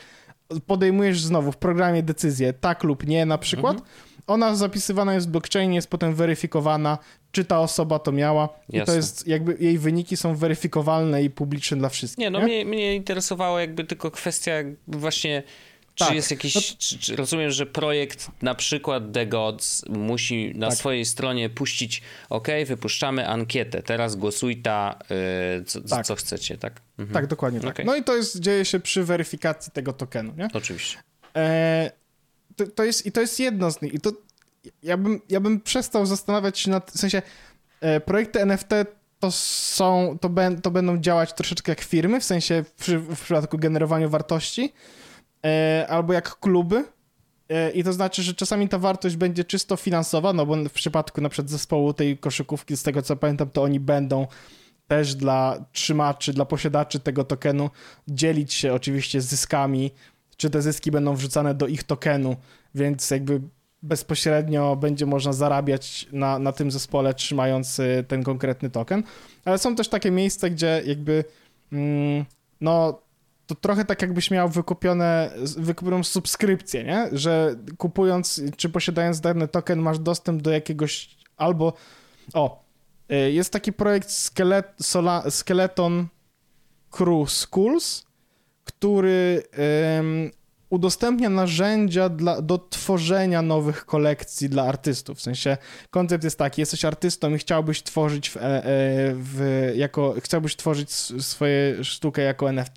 [0.67, 3.91] podejmujesz znowu w programie decyzję tak lub nie na przykład, mhm.
[4.29, 6.99] Ona zapisywana jest w blockchainie, jest potem weryfikowana,
[7.33, 8.83] czy ta osoba to miała Jasne.
[8.83, 12.19] i to jest jakby jej wyniki są weryfikowalne i publiczne dla wszystkich.
[12.19, 12.45] Nie, no nie?
[12.45, 14.53] Mnie, mnie interesowało jakby tylko kwestia
[14.87, 15.43] właśnie
[15.99, 16.15] czy tak.
[16.15, 16.61] jest jakiś, no...
[16.79, 20.79] czy, czy rozumiem, że projekt na przykład The Gods musi na tak.
[20.79, 24.99] swojej stronie puścić, ok, wypuszczamy ankietę, teraz głosuj ta,
[25.57, 26.07] yy, co, tak.
[26.07, 26.81] co, chcecie, tak?
[26.99, 27.15] Mhm.
[27.15, 27.71] Tak, dokładnie tak.
[27.71, 27.87] Okay.
[27.87, 30.49] No i to jest, dzieje się przy weryfikacji tego tokenu, nie?
[30.55, 30.99] Oczywiście.
[31.37, 31.91] E,
[32.57, 33.95] to, to, jest, I to jest jedno z nich.
[33.95, 34.13] I to
[34.83, 37.23] ja bym, ja bym przestał zastanawiać się nad, w sensie
[37.81, 38.71] e, projekty NFT
[39.21, 43.59] to są, to, ben, to będą działać troszeczkę jak firmy, w sensie w, w przypadku
[43.59, 44.73] generowania wartości,
[45.47, 46.85] e, albo jak kluby.
[47.49, 51.21] E, I to znaczy, że czasami ta wartość będzie czysto finansowa, no bo w przypadku
[51.21, 54.27] na przykład zespołu tej koszykówki, z tego co pamiętam, to oni będą
[54.89, 57.71] też dla trzymaczy, dla posiadaczy tego tokenu
[58.09, 59.91] dzielić się oczywiście zyskami,
[60.39, 62.37] czy te zyski będą wrzucane do ich tokenu,
[62.75, 63.41] więc jakby
[63.83, 69.03] bezpośrednio będzie można zarabiać na, na tym zespole, trzymając y, ten konkretny token.
[69.45, 71.25] Ale są też takie miejsca, gdzie jakby
[71.73, 72.25] mm,
[72.61, 73.03] no
[73.47, 77.09] to trochę tak jakbyś miał wykupione, wykupioną subskrypcję, nie?
[77.13, 81.73] Że kupując czy posiadając dany token masz dostęp do jakiegoś albo
[82.35, 82.65] o,
[83.13, 84.77] y, jest taki projekt Skelet,
[85.31, 86.07] Skeleton
[86.91, 88.08] Crew Schools,
[88.69, 89.43] który
[90.71, 95.19] udostępnia narzędzia dla, do tworzenia nowych kolekcji dla artystów.
[95.19, 95.57] W sensie
[95.91, 98.63] koncept jest taki, jesteś artystą i chciałbyś tworzyć w, e, e,
[99.15, 102.77] w, jako, chciałbyś tworzyć swoje sztukę jako NFT,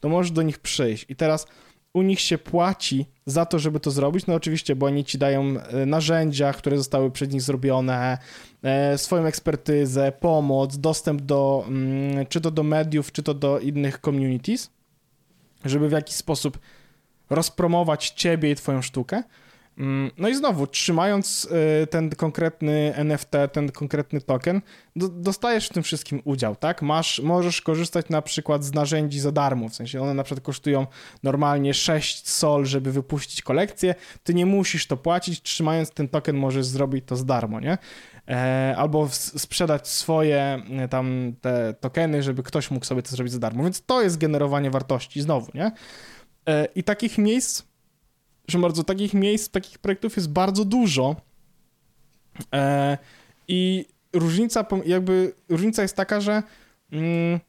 [0.00, 1.06] to możesz do nich przyjść.
[1.08, 1.46] I teraz
[1.94, 4.26] u nich się płaci za to, żeby to zrobić.
[4.26, 8.18] No oczywiście, bo oni ci dają e, narzędzia, które zostały przed nich zrobione,
[8.96, 14.70] swoją ekspertyzę, pomoc, dostęp do, mm, czy to do mediów, czy to do innych communities,
[15.64, 16.58] żeby w jakiś sposób
[17.30, 19.22] rozpromować ciebie i twoją sztukę.
[19.78, 21.48] Mm, no i znowu, trzymając
[21.82, 24.60] y, ten konkretny NFT, ten konkretny token,
[24.96, 26.82] dostajesz w tym wszystkim udział, tak?
[26.82, 30.86] Masz, możesz korzystać na przykład z narzędzi za darmo, w sensie one na przykład kosztują
[31.22, 36.66] normalnie 6 sol, żeby wypuścić kolekcję, ty nie musisz to płacić, trzymając ten token możesz
[36.66, 37.78] zrobić to za darmo, nie?
[38.28, 43.38] E, albo sprzedać swoje e, tam te tokeny, żeby ktoś mógł sobie to zrobić za
[43.38, 45.72] darmo, więc to jest generowanie wartości, znowu, nie?
[46.48, 47.62] E, I takich miejsc,
[48.48, 51.16] że bardzo takich miejsc, takich projektów jest bardzo dużo.
[53.48, 56.42] I różnica, jakby, różnica jest taka, że
[56.92, 57.40] mm,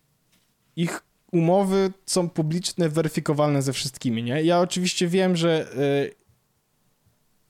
[0.75, 4.43] ich umowy są publiczne, weryfikowalne ze wszystkimi, nie?
[4.43, 5.67] Ja oczywiście wiem, że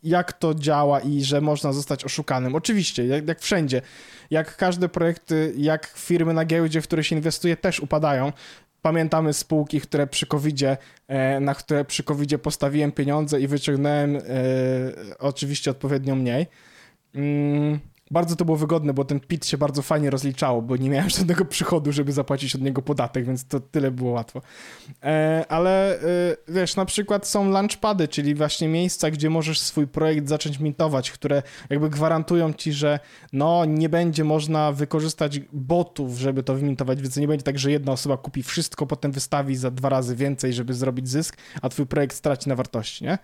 [0.03, 2.55] jak to działa i że można zostać oszukanym.
[2.55, 3.81] Oczywiście, jak, jak, wszędzie.
[4.29, 8.31] Jak każde projekty, jak firmy na giełdzie, w które się inwestuje, też upadają.
[8.81, 10.27] Pamiętamy spółki, które przy
[11.07, 14.21] e, na które przy covid postawiłem pieniądze i wyciągnąłem e,
[15.19, 16.47] oczywiście odpowiednio mniej.
[17.15, 17.79] Mm,
[18.13, 21.45] bardzo to było wygodne, bo ten PIT się bardzo fajnie rozliczało, bo nie miałem żadnego
[21.45, 24.41] przychodu, żeby zapłacić od niego podatek, więc to tyle było łatwo.
[25.03, 26.01] E, ale e,
[26.47, 31.43] wiesz, na przykład są launchpady, czyli właśnie miejsca, gdzie możesz swój projekt zacząć mintować, które
[31.69, 32.99] jakby gwarantują ci, że
[33.33, 37.91] no nie będzie można wykorzystać botów, żeby to wymintować, więc nie będzie tak, że jedna
[37.91, 42.15] osoba kupi wszystko, potem wystawi za dwa razy więcej, żeby zrobić zysk, a twój projekt
[42.15, 43.17] straci na wartości, nie?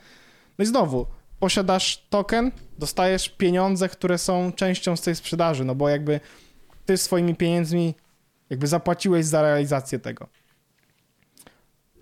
[0.57, 1.05] No i znowu,
[1.39, 6.19] posiadasz token, dostajesz pieniądze, które są częścią z tej sprzedaży, no bo jakby
[6.85, 7.95] ty swoimi pieniędzmi
[8.49, 10.27] jakby zapłaciłeś za realizację tego.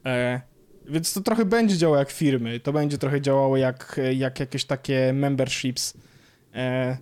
[0.05, 0.41] E,
[0.85, 5.13] więc to trochę będzie działało jak firmy, to będzie trochę działało jak, jak jakieś takie
[5.13, 5.93] memberships.
[6.55, 6.97] E,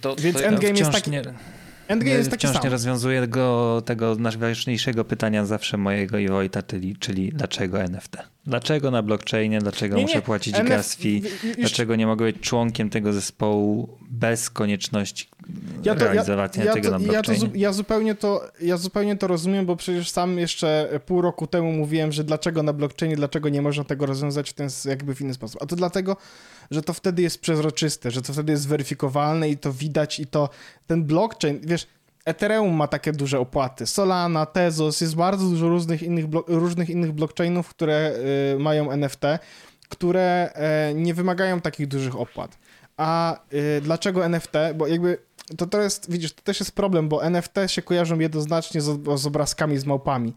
[0.00, 1.10] to, więc to Endgame jest taki...
[1.10, 1.22] Nie
[1.88, 2.64] Endgame jest taki wciąż sam.
[2.64, 8.16] nie rozwiązuje tego, tego najważniejszego pytania zawsze mojego i Wojta, czyli, czyli dlaczego NFT?
[8.46, 9.58] Dlaczego na blockchainie?
[9.58, 10.22] Dlaczego nie, muszę nie.
[10.22, 10.68] płacić NF...
[10.68, 11.22] gas fee?
[11.58, 15.28] Dlaczego nie mogę być członkiem tego zespołu bez konieczności
[15.84, 17.44] ja to, realizowania ja, ja tego to, na blockchainie?
[17.44, 21.46] Ja, to, ja, zupełnie to, ja zupełnie to rozumiem, bo przecież sam jeszcze pół roku
[21.46, 25.20] temu mówiłem, że dlaczego na blockchainie, dlaczego nie można tego rozwiązać w ten jakby w
[25.20, 25.62] inny sposób.
[25.62, 26.16] A to dlatego,
[26.70, 30.48] że to wtedy jest przezroczyste, że to wtedy jest weryfikowalne i to widać i to
[30.86, 31.86] ten blockchain, wiesz,
[32.26, 37.68] Ethereum ma takie duże opłaty, Solana, Tezos, jest bardzo dużo różnych innych, różnych innych blockchainów,
[37.68, 38.12] które
[38.54, 39.22] y, mają NFT,
[39.88, 40.52] które
[40.90, 42.58] y, nie wymagają takich dużych opłat.
[42.96, 44.52] A y, dlaczego NFT?
[44.74, 45.18] Bo jakby
[45.56, 49.26] to, to jest, widzisz, to też jest problem, bo NFT się kojarzą jednoznacznie z, z
[49.26, 50.34] obrazkami, z małpami.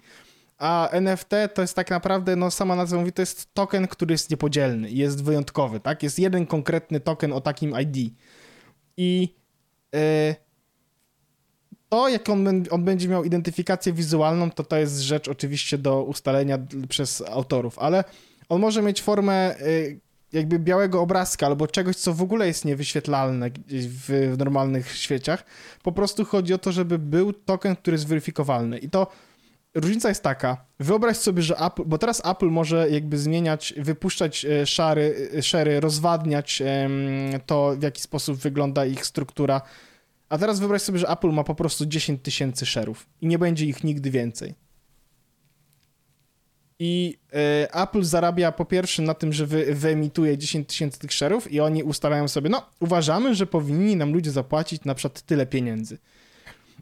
[0.58, 4.30] A NFT to jest tak naprawdę, no sama nazwa mówi, to jest token, który jest
[4.32, 6.04] niepodzielny, jest wyjątkowy, tak?
[6.04, 8.14] Jest jeden konkretny token o takim ID.
[8.98, 9.36] I
[11.90, 16.58] To, jak on, on będzie miał identyfikację wizualną, to to jest rzecz oczywiście do ustalenia
[16.90, 18.04] przez autorów, ale
[18.50, 20.00] on może mieć formę y,
[20.34, 25.44] jakby białego obrazka albo czegoś, co w ogóle jest niewyświetlalne w, w normalnych świeciach.
[25.84, 28.78] Po prostu chodzi o to, żeby był token, który jest weryfikowalny.
[28.78, 29.08] I to
[29.76, 30.66] różnica jest taka.
[30.80, 35.80] Wyobraź sobie, że Apple, bo teraz Apple może jakby zmieniać, wypuszczać e, szary, e, szery,
[35.80, 36.64] rozwadniać
[37.46, 39.62] to, w jaki sposób wygląda ich struktura.
[40.30, 43.66] A teraz wyobraź sobie, że Apple ma po prostu 10 tysięcy szerów i nie będzie
[43.66, 44.56] ich nigdy więcej.
[46.80, 47.18] I
[47.66, 51.60] y, Apple zarabia po pierwsze na tym, że wy, wyemituje 10 tysięcy tych szerów i
[51.60, 55.98] oni ustalają sobie, no uważamy, że powinni nam ludzie zapłacić na przykład tyle pieniędzy.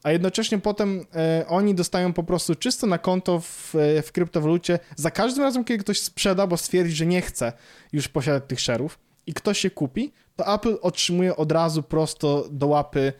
[0.04, 1.00] A jednocześnie potem
[1.42, 5.64] y, oni dostają po prostu czysto na konto w, e, w kryptowalucie za każdym razem,
[5.64, 7.54] kiedy ktoś sprzeda, bo stwierdzi, że nie chce
[7.94, 12.68] już posiadać tych szerów i ktoś się kupi, to Apple otrzymuje od razu prosto do
[12.68, 13.14] łapy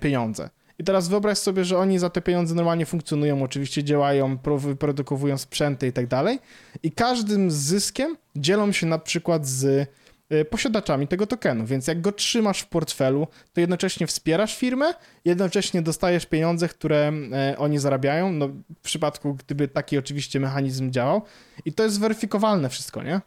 [0.00, 0.50] pieniądze.
[0.78, 5.86] I teraz wyobraź sobie, że oni za te pieniądze normalnie funkcjonują, oczywiście działają, wyprodukowują sprzęty
[5.86, 6.38] i tak dalej.
[6.82, 9.90] I każdym zyskiem dzielą się na przykład z
[10.30, 15.82] e, posiadaczami tego tokenu, więc jak go trzymasz w portfelu, to jednocześnie wspierasz firmę, jednocześnie
[15.82, 21.22] dostajesz pieniądze, które e, oni zarabiają, no w przypadku gdyby taki oczywiście mechanizm działał
[21.64, 23.20] i to jest weryfikowalne wszystko, nie?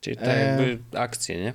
[0.00, 1.00] Czyli tak jakby e...
[1.00, 1.52] akcje, nie?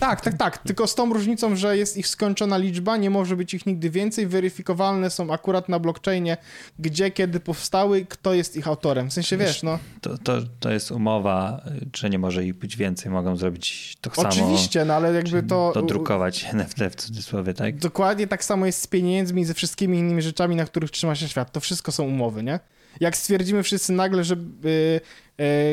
[0.00, 0.58] Tak, tak, tak.
[0.58, 4.26] Tylko z tą różnicą, że jest ich skończona liczba, nie może być ich nigdy więcej.
[4.26, 6.36] Weryfikowalne są akurat na blockchainie,
[6.78, 9.10] gdzie, kiedy powstały, kto jest ich autorem.
[9.10, 9.78] W sensie wiesz, no.
[10.00, 11.62] To, to, to jest umowa,
[11.96, 14.28] że nie może ich być więcej, mogą zrobić to samo.
[14.28, 15.72] Oczywiście, no ale jakby to.
[15.74, 17.78] Dodrukować NFT w cudzysłowie, tak?
[17.78, 21.28] Dokładnie tak samo jest z pieniędzmi i ze wszystkimi innymi rzeczami, na których trzyma się
[21.28, 21.52] świat.
[21.52, 22.60] To wszystko są umowy, nie?
[23.00, 25.00] Jak stwierdzimy wszyscy nagle, że y,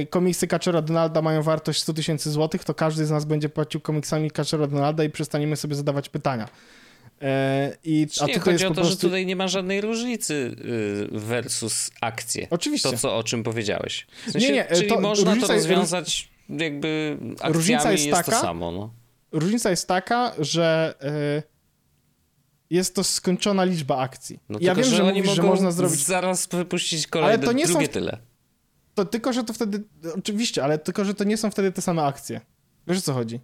[0.01, 3.81] y, komiksy Kaczora Donalda mają wartość 100 tysięcy złotych, to każdy z nas będzie płacił
[3.81, 6.49] komiksami Kaczora Donalda i przestaniemy sobie zadawać pytania.
[7.21, 8.91] E, I, a nie, chodzi o to, prostu...
[8.91, 10.55] że tutaj nie ma żadnej różnicy
[11.13, 12.47] y, versus akcje.
[12.49, 12.91] Oczywiście.
[12.91, 14.07] To, co, o czym powiedziałeś.
[14.27, 18.17] W sensie, nie, nie, czyli to, można to rozwiązać jest, jakby akcjami różnica jest, jest
[18.17, 18.71] taka, to samo.
[18.71, 18.93] No.
[19.31, 20.93] Różnica jest taka, że
[22.69, 24.39] jest to skończona liczba akcji.
[24.49, 26.05] No ja tylko, wiem, że, oni mówisz, że można zrobić.
[26.05, 27.91] Zaraz wypuścić kolejne, ale to nie drugie są...
[27.91, 28.17] tyle.
[28.95, 29.83] To tylko, że to wtedy.
[30.17, 32.41] Oczywiście, ale tylko, że to nie są wtedy te same akcje.
[32.87, 33.39] Wiesz o co chodzi?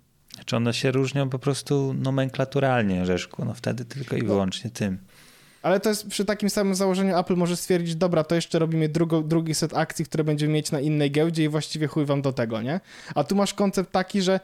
[0.45, 3.45] Czy one się różnią po prostu nomenklaturalnie, Rzeszku?
[3.45, 4.27] No wtedy tylko i no.
[4.27, 4.97] wyłącznie tym.
[5.61, 9.21] Ale to jest przy takim samym założeniu Apple może stwierdzić, dobra, to jeszcze robimy drugo,
[9.21, 12.61] drugi set akcji, które będziemy mieć na innej giełdzie i właściwie chuj wam do tego,
[12.61, 12.79] nie?
[13.15, 14.39] A tu masz koncept taki, że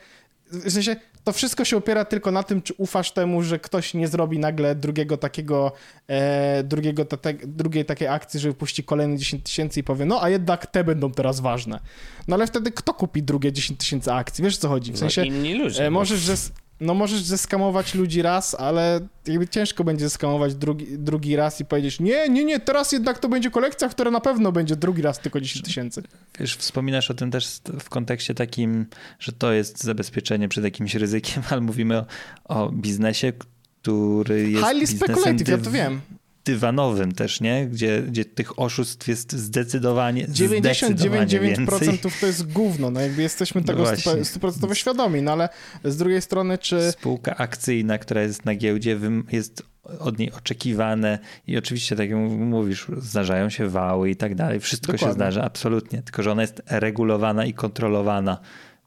[0.52, 4.07] w sensie to wszystko się opiera tylko na tym, czy ufasz temu, że ktoś nie
[4.07, 5.71] zrobi nagle drugiego takiego,
[6.07, 10.29] e, drugiego te, drugiej takiej akcji, że wypuści kolejne 10 tysięcy i powie, no a
[10.29, 11.79] jednak te będą teraz ważne.
[12.27, 14.43] No ale wtedy kto kupi drugie 10 tysięcy akcji?
[14.43, 14.91] Wiesz co chodzi?
[14.91, 15.86] W no, sensie, no, inni ludzie.
[15.86, 16.36] E, możesz, że
[16.82, 22.00] no możesz zeskamować ludzi raz, ale jakby ciężko będzie zeskamować drugi, drugi raz i powiedzieć,
[22.00, 25.41] nie, nie, nie, teraz jednak to będzie kolekcja, która na pewno będzie drugi raz tylko
[25.41, 26.04] 10 tysięcy.
[26.39, 28.86] Wiesz, wspominasz o tym też w kontekście takim,
[29.20, 32.06] że to jest zabezpieczenie przed jakimś ryzykiem, ale mówimy o,
[32.46, 33.34] o biznesie,
[33.82, 36.02] który jest Highly speculative, ja to wiem
[36.45, 37.67] dywanowym też, nie?
[37.67, 43.91] Gdzie, gdzie tych oszustw jest zdecydowanie 99% to jest gówno, no jakby jesteśmy tego no
[43.91, 45.49] 100% świadomi, no ale
[45.84, 46.91] z drugiej strony czy...
[46.91, 48.99] Spółka akcyjna, która jest na giełdzie
[49.32, 49.63] jest
[49.99, 54.91] od niej oczekiwane i oczywiście, tak jak mówisz, zdarzają się wały i tak dalej, wszystko
[54.91, 55.08] Dokładnie.
[55.08, 58.38] się zdarza, absolutnie, tylko że ona jest regulowana i kontrolowana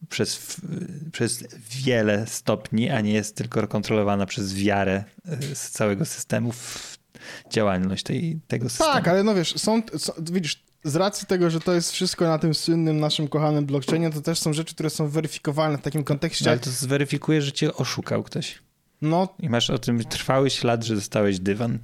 [0.09, 0.57] przez,
[1.13, 1.45] przez
[1.85, 6.53] wiele stopni, a nie jest tylko kontrolowana przez wiarę e, z całego systemu
[7.51, 8.93] działalność tej, tego systemu.
[8.93, 12.39] Tak, ale no wiesz, są, są, widzisz, z racji tego, że to jest wszystko na
[12.39, 16.45] tym słynnym naszym kochanym blockchainie, to też są rzeczy, które są weryfikowalne w takim kontekście.
[16.45, 18.59] No, ale to zweryfikuje, że cię oszukał ktoś.
[19.03, 19.29] No.
[19.41, 21.79] I masz o tym trwały ślad, że dostałeś dywan.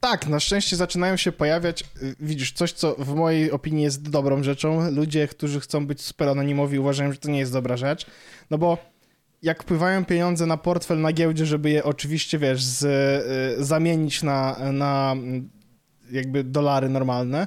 [0.00, 4.42] Tak, na szczęście zaczynają się pojawiać, y, widzisz, coś, co w mojej opinii jest dobrą
[4.42, 4.90] rzeczą.
[4.90, 8.06] Ludzie, którzy chcą być super anonimowi, uważają, że to nie jest dobra rzecz.
[8.50, 8.78] No bo
[9.42, 12.84] jak wpływają pieniądze na portfel na giełdzie, żeby je oczywiście, wiesz, z,
[13.60, 15.16] y, zamienić na, na
[16.10, 17.46] jakby dolary normalne,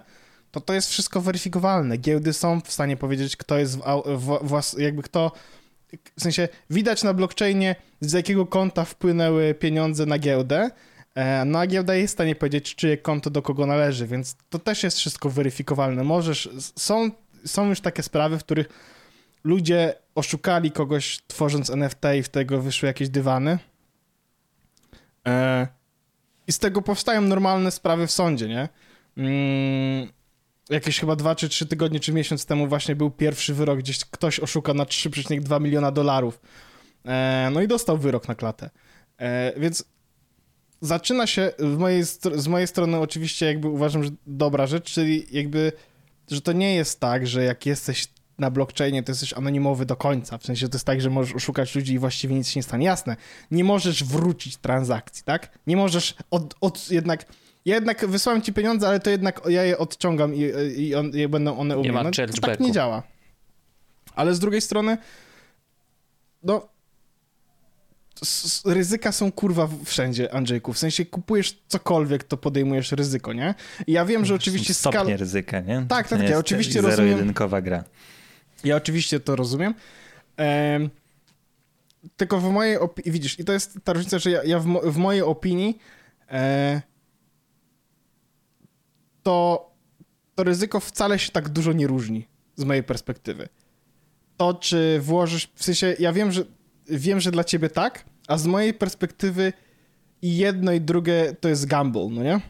[0.52, 1.97] to to jest wszystko weryfikowalne.
[1.97, 3.82] Giełdy są w stanie powiedzieć, kto jest, w,
[4.17, 5.32] w, w, jakby kto,
[6.17, 10.71] w sensie widać na blockchainie, z jakiego konta wpłynęły pieniądze na giełdę,
[11.15, 14.60] e, no a giełda jest w stanie powiedzieć, czyje konto do kogo należy, więc to
[14.60, 16.04] też jest wszystko weryfikowalne.
[16.04, 17.12] Możesz, są,
[17.46, 18.69] są już takie sprawy, w których
[19.44, 23.60] ludzie oszukali kogoś tworząc NFT i w tego wyszły jakieś dywany.
[25.28, 25.67] E,
[26.48, 28.70] I z tego powstają normalne sprawy w sądzie, nie?
[29.17, 30.10] Mm,
[30.70, 34.40] jakieś chyba dwa czy trzy tygodnie, czy miesiąc temu właśnie był pierwszy wyrok, gdzieś ktoś
[34.40, 36.42] oszuka na 3,2 miliona dolarów.
[37.06, 38.70] E, no i dostał wyrok na klatę.
[39.17, 39.84] E, więc
[40.82, 42.04] zaczyna się mojej,
[42.36, 45.72] z mojej strony oczywiście jakby uważam, że dobra rzecz, czyli jakby,
[46.32, 48.08] że to nie jest tak, że jak jesteś
[48.40, 50.37] na blockchainie, to jesteś anonimowy do końca.
[50.37, 52.85] W sensie to jest tak, że możesz oszukać ludzi i właściwie nic się nie stanie.
[52.85, 53.15] Jasne,
[53.52, 55.60] nie możesz wrócić transakcji, tak?
[55.67, 57.25] Nie możesz od, od jednak...
[57.65, 60.40] Ja jednak wysłałem ci pieniądze, ale to jednak ja je odciągam i,
[60.77, 62.04] i, on, i będą one u Nie mnie.
[62.04, 63.04] No, to tak nie działa.
[64.15, 64.98] Ale z drugiej strony,
[66.44, 66.67] no
[68.65, 70.73] ryzyka są kurwa wszędzie, Andrzejku.
[70.73, 73.56] W sensie kupujesz cokolwiek, to podejmujesz ryzyko, nie?
[73.87, 74.96] I ja wiem, że oczywiście skala...
[74.96, 75.85] Stopnie ryzyka, nie?
[75.90, 76.29] Tak, tak.
[76.29, 77.17] Ja oczywiście zero rozumiem.
[77.17, 77.83] jedynkowa gra.
[78.64, 79.74] Ja oczywiście to rozumiem.
[80.38, 80.90] Ehm,
[82.18, 84.82] tylko w mojej opinii, widzisz, i to jest ta różnica, że ja, ja w, mo
[84.82, 85.80] w, mojej opinii
[86.32, 86.82] e,
[89.24, 89.70] to,
[90.36, 93.50] to ryzyko wcale się tak dużo nie różni z mojej perspektywy.
[94.38, 96.44] To, czy włożysz, w sensie, ja wiem, że
[96.90, 99.54] wiem, że dla ciebie tak, a z mojej perspektywy
[100.22, 102.42] jedno i drugie to jest gamble, no nie?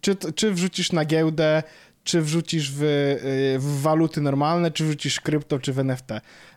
[0.00, 1.62] Czy, czy wrzucisz na giełdę,
[2.04, 6.08] czy wrzucisz w, y, w, waluty normalne, czy wrzucisz krypto, czy w NFT.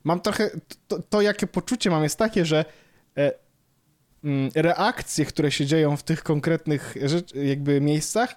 [0.03, 0.49] Mam trochę,
[0.87, 2.65] to, to jakie poczucie mam jest takie, że
[3.17, 3.31] e,
[4.23, 8.35] mm, reakcje, które się dzieją w tych konkretnych rzecz, jakby miejscach,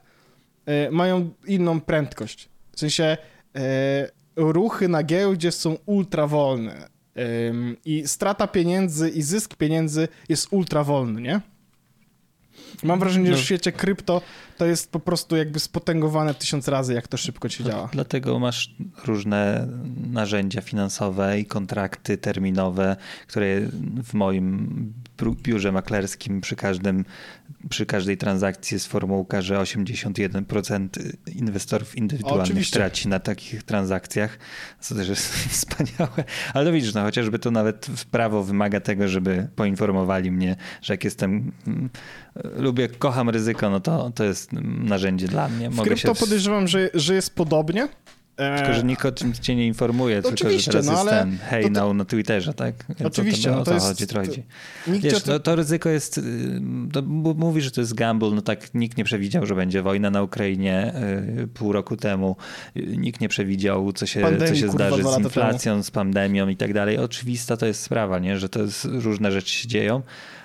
[0.67, 2.49] e, mają inną prędkość.
[2.73, 3.17] W sensie
[3.57, 6.99] e, ruchy na giełdzie są ultra wolne
[7.85, 11.41] i strata pieniędzy i zysk pieniędzy jest ultra wolny, nie?
[12.83, 13.43] Mam wrażenie, że w no.
[13.43, 14.23] świecie krypto
[14.59, 17.89] to jest po prostu jakby spotęgowane tysiąc razy, jak to szybko ci działa.
[17.93, 19.69] Dlatego masz różne
[20.11, 22.97] narzędzia finansowe i kontrakty terminowe,
[23.27, 23.61] które
[24.05, 24.93] w moim
[25.43, 27.05] biurze maklerskim przy każdym
[27.69, 30.89] przy każdej transakcji jest formułka, że 81%
[31.35, 32.77] inwestorów indywidualnych Oczywiście.
[32.77, 34.39] traci na takich transakcjach,
[34.81, 36.25] co też jest wspaniałe.
[36.55, 40.93] Ale to widzisz, no chociażby to nawet w prawo wymaga tego, żeby poinformowali mnie, że
[40.93, 41.91] jak jestem, mm,
[42.57, 45.71] lubię, kocham ryzyko, no to, to jest narzędzie dla mnie.
[45.71, 46.21] Mogę w krypto się...
[46.21, 47.89] podejrzewam, że, że jest podobnie,
[48.39, 51.39] tylko, że nikt o tym cię nie informuje, no tylko że teraz no, jest ten
[51.39, 51.95] hej to, to...
[51.95, 52.75] na Twitterze, tak?
[53.05, 53.51] Oczywiście.
[53.51, 54.43] O to, no, to, jest, chodzi, to chodzi.
[54.87, 56.23] Wiesz, to, to ryzyko jest, y,
[56.93, 60.23] to mówi, że to jest gamble, no tak, nikt nie przewidział, że będzie wojna na
[60.23, 60.95] Ukrainie
[61.43, 62.37] y, pół roku temu,
[62.77, 66.49] y, nikt nie przewidział, co się, Pandemii, co się kurwa, zdarzy z inflacją, z pandemią
[66.49, 66.99] i tak dalej.
[66.99, 68.39] Oczywista to jest sprawa, nie?
[68.39, 70.03] że to jest, różne rzeczy się dzieją.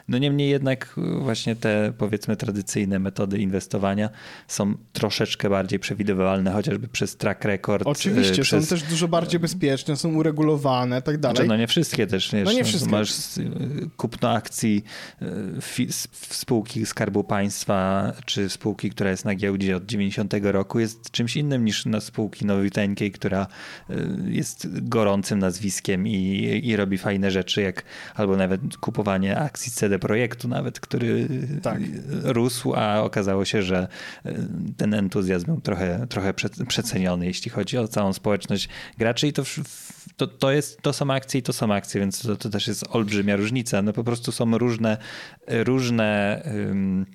[0.08, 4.10] No niemniej jednak właśnie te powiedzmy tradycyjne metody inwestowania
[4.48, 7.88] są troszeczkę bardziej przewidywalne, chociażby przez track record.
[7.88, 8.64] Oczywiście, przez...
[8.64, 11.36] są też dużo bardziej bezpieczne, są uregulowane tak dalej.
[11.36, 12.92] Znaczy, no nie wszystkie też, wiesz, no nie no wszystkie.
[12.92, 13.14] masz
[13.98, 14.84] kupno akcji
[15.62, 21.38] w spółki Skarbu Państwa, czy spółki, która jest na giełdzie od 90 roku jest czymś
[21.38, 23.48] innym niż na spółki nowiuteńkiej, która
[24.26, 27.84] jest gorącym nazwiskiem i, i robi fajne rzeczy, jak
[28.16, 31.28] albo nawet kupowanie akcji CD projektu nawet, który
[31.62, 31.82] tak.
[32.24, 33.88] rósł, a okazało się, że
[34.26, 34.34] e,
[34.78, 36.34] ten entuzjazm był trochę, trochę
[36.68, 39.44] przeceniony, jeśli chodzi o całą społeczność graczy i to,
[40.18, 42.86] to, to, jest, to są akcje i to są akcje, więc to, to też jest
[42.90, 43.82] olbrzymia różnica.
[43.82, 44.98] No po prostu są różne,
[45.48, 47.06] różne um,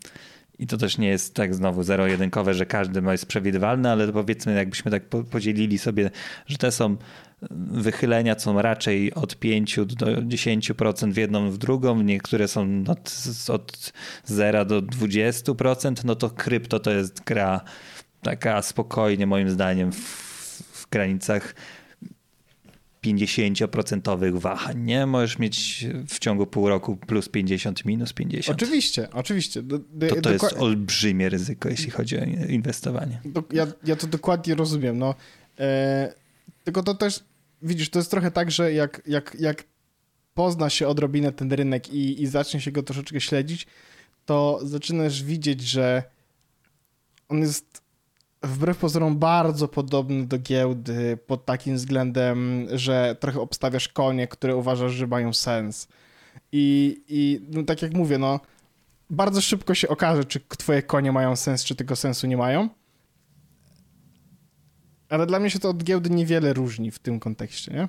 [0.58, 4.90] i to też nie jest tak znowu zero-jedynkowe, że każdy jest przewidywalny, ale powiedzmy, jakbyśmy
[4.90, 6.10] tak podzielili sobie,
[6.46, 6.96] że te są
[7.70, 13.14] wychylenia są raczej od 5 do 10% w jedną, w drugą, niektóre są od,
[13.48, 13.92] od
[14.24, 17.60] 0 do 20%, no to krypto to jest gra
[18.22, 19.98] taka spokojnie moim zdaniem w,
[20.72, 21.54] w granicach
[23.04, 25.06] 50% wahań, nie?
[25.06, 28.62] Możesz mieć w ciągu pół roku plus 50, minus 50.
[28.62, 29.62] Oczywiście, oczywiście.
[29.62, 33.20] Do, do, to to jest olbrzymie ryzyko, jeśli chodzi o inwestowanie.
[33.24, 35.14] Do, ja, ja to dokładnie rozumiem, no.
[35.58, 36.14] E,
[36.68, 37.24] tylko to też,
[37.62, 39.64] widzisz, to jest trochę tak, że jak, jak, jak
[40.34, 43.66] pozna się odrobinę ten rynek i, i zacznie się go troszeczkę śledzić,
[44.26, 46.02] to zaczynasz widzieć, że
[47.28, 47.82] on jest
[48.42, 54.92] wbrew pozorom bardzo podobny do giełdy pod takim względem, że trochę obstawiasz konie, które uważasz,
[54.92, 55.88] że mają sens.
[56.52, 58.40] I, i no, tak jak mówię, no
[59.10, 62.68] bardzo szybko się okaże, czy twoje konie mają sens, czy tego sensu nie mają.
[65.08, 67.88] Ale dla mnie się to od giełdy niewiele różni w tym kontekście, nie?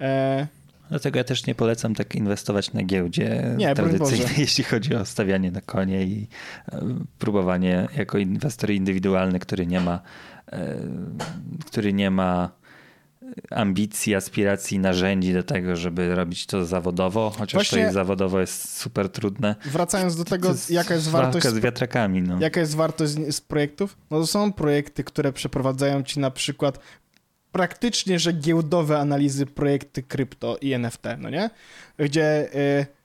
[0.00, 0.46] E...
[0.88, 5.50] Dlatego ja też nie polecam tak inwestować na giełdzie nie, tradycyjnej, jeśli chodzi o stawianie
[5.50, 6.28] na konie i
[6.72, 6.80] e,
[7.18, 10.00] próbowanie jako inwestor indywidualny, który nie ma,
[10.52, 10.76] e,
[11.66, 12.50] który nie ma
[13.50, 18.78] ambicji, aspiracji, narzędzi do tego, żeby robić to zawodowo, chociaż Właśnie to jest zawodowo jest
[18.78, 19.54] super trudne.
[19.64, 22.22] Wracając do tego, jest jaka jest wartość z wiatrakami.
[22.22, 22.40] No.
[22.40, 23.96] Jaka jest wartość z, z projektów?
[24.10, 26.78] No to są projekty, które przeprowadzają ci na przykład
[27.52, 31.50] praktycznie, że giełdowe analizy projekty krypto i NFT, no nie?
[31.98, 32.97] Gdzie y,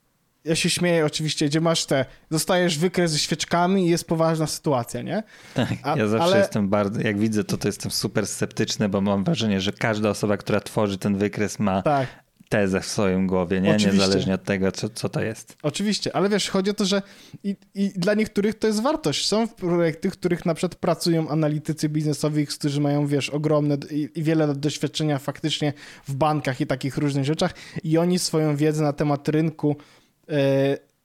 [0.46, 5.02] ja się śmieję oczywiście, gdzie masz te, dostajesz wykres ze świeczkami i jest poważna sytuacja,
[5.02, 5.24] nie?
[5.54, 6.38] Tak, A, ja zawsze ale...
[6.38, 10.38] jestem bardzo, jak widzę to, to jestem super sceptyczny, bo mam wrażenie, że każda osoba,
[10.38, 12.24] która tworzy ten wykres ma tak
[12.54, 13.78] tezę w swoim głowie, nie?
[13.78, 15.58] niezależnie od tego, co, co to jest.
[15.64, 17.02] Oczywiście, ale wiesz, chodzi o to, że
[17.44, 19.28] i, i dla niektórych to jest wartość.
[19.28, 24.24] Są projekty, w których na przykład pracują analitycy biznesowi, którzy mają, wiesz, ogromne i, i
[24.24, 25.74] wiele doświadczenia faktycznie
[26.08, 29.76] w bankach i takich różnych rzeczach i oni swoją wiedzę na temat rynku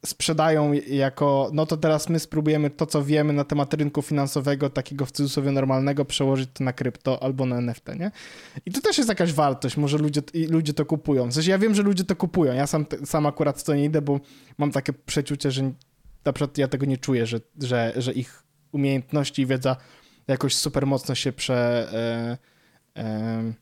[0.06, 5.06] sprzedają jako, no to teraz my spróbujemy to, co wiemy na temat rynku finansowego, takiego
[5.06, 8.10] w cudzysłowie normalnego, przełożyć to na krypto albo na NFT, nie?
[8.66, 11.28] I to też jest jakaś wartość, może ludzie, ludzie to kupują.
[11.28, 14.02] W sensie ja wiem, że ludzie to kupują, ja sam, sam akurat to nie idę,
[14.02, 14.20] bo
[14.58, 15.72] mam takie przeczucie, że
[16.24, 18.42] na przykład ja tego nie czuję, że, że, że ich
[18.72, 19.76] umiejętności i wiedza
[20.28, 21.88] jakoś super mocno się prze...
[21.92, 22.38] E,
[23.02, 23.52] e,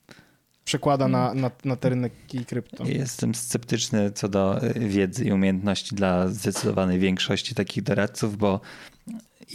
[0.67, 2.85] przekłada na, na, na te rynki krypto.
[2.85, 8.61] Jestem sceptyczny co do y, wiedzy i umiejętności dla zdecydowanej większości takich doradców, bo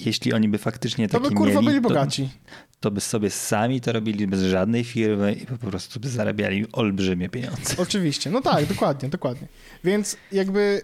[0.06, 2.24] jeśli oni by faktycznie takie to by kurwa mieli, byli bogaci.
[2.24, 6.72] To, to, by sobie sami to robili bez żadnej firmy i po prostu by zarabiali
[6.72, 7.76] olbrzymie pieniądze.
[7.78, 9.48] Oczywiście, no tak, dokładnie, dokładnie.
[9.84, 10.82] Więc jakby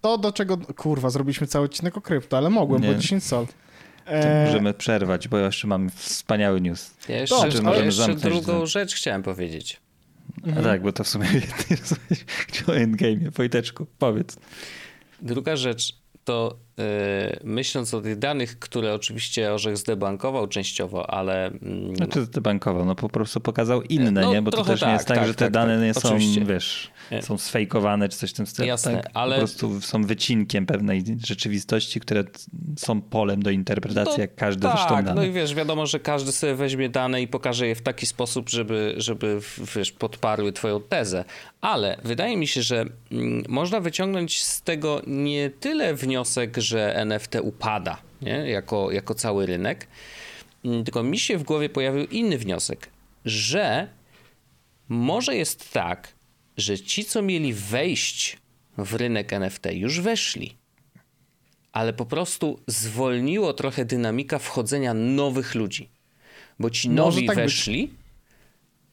[0.00, 2.92] to, do czego, kurwa, zrobiliśmy cały odcinek o krypto, ale mogłem, Nie.
[2.92, 3.46] bo 10 sol.
[4.10, 4.46] E...
[4.46, 6.94] Możemy przerwać, bo jeszcze mamy wspaniały news.
[7.08, 9.80] Ja jeszcze, możemy jeszcze drugą rzecz chciałem powiedzieć.
[10.46, 10.64] Mhm.
[10.64, 11.26] tak, bo to w sumie
[12.68, 14.36] o endgame, Wojteczku, powiedz.
[15.22, 16.56] Druga rzecz to
[17.44, 21.50] myśląc o tych danych, które oczywiście Orzech zdebankował częściowo, ale...
[21.94, 24.42] Znaczy zdebankował, no po prostu pokazał inne, no, nie?
[24.42, 26.08] Bo to też tak, nie jest tak, tak że te tak, dane tak, nie są,
[26.08, 26.44] oczywiście.
[26.44, 28.68] wiesz są sfejkowane czy coś w tym stylu.
[28.68, 29.10] Jasne, tak?
[29.14, 29.34] ale...
[29.34, 32.24] Po prostu są wycinkiem pewnej rzeczywistości, które
[32.78, 35.14] są polem do interpretacji, no, jak każdy tak, zresztą dane.
[35.14, 38.50] no i wiesz, wiadomo, że każdy sobie weźmie dane i pokaże je w taki sposób,
[38.50, 39.40] żeby, żeby
[39.76, 41.24] wiesz, podparły twoją tezę.
[41.60, 47.34] Ale wydaje mi się, że mm, można wyciągnąć z tego nie tyle wniosek, że NFT
[47.42, 48.50] upada, nie?
[48.50, 49.86] Jako, jako cały rynek,
[50.64, 52.88] mm, tylko mi się w głowie pojawił inny wniosek,
[53.24, 53.88] że
[54.88, 56.12] może jest tak,
[56.56, 58.38] że ci, co mieli wejść
[58.78, 60.56] w rynek NFT, już weszli,
[61.72, 65.88] ale po prostu zwolniło trochę dynamika wchodzenia nowych ludzi.
[66.58, 67.96] Bo ci nowi tak weszli, być.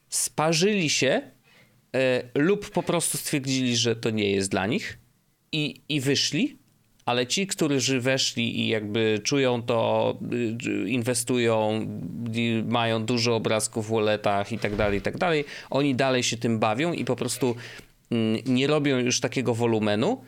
[0.08, 1.22] sparzyli się
[1.94, 4.98] e, lub po prostu stwierdzili, że to nie jest dla nich
[5.52, 6.57] i, i wyszli,
[7.08, 10.14] ale ci, którzy weszli i jakby czują to,
[10.66, 11.86] y, inwestują,
[12.64, 16.58] mają dużo obrazków w walletach i tak dalej, i tak dalej, oni dalej się tym
[16.58, 17.56] bawią i po prostu
[18.10, 20.20] mm, nie robią już takiego wolumenu.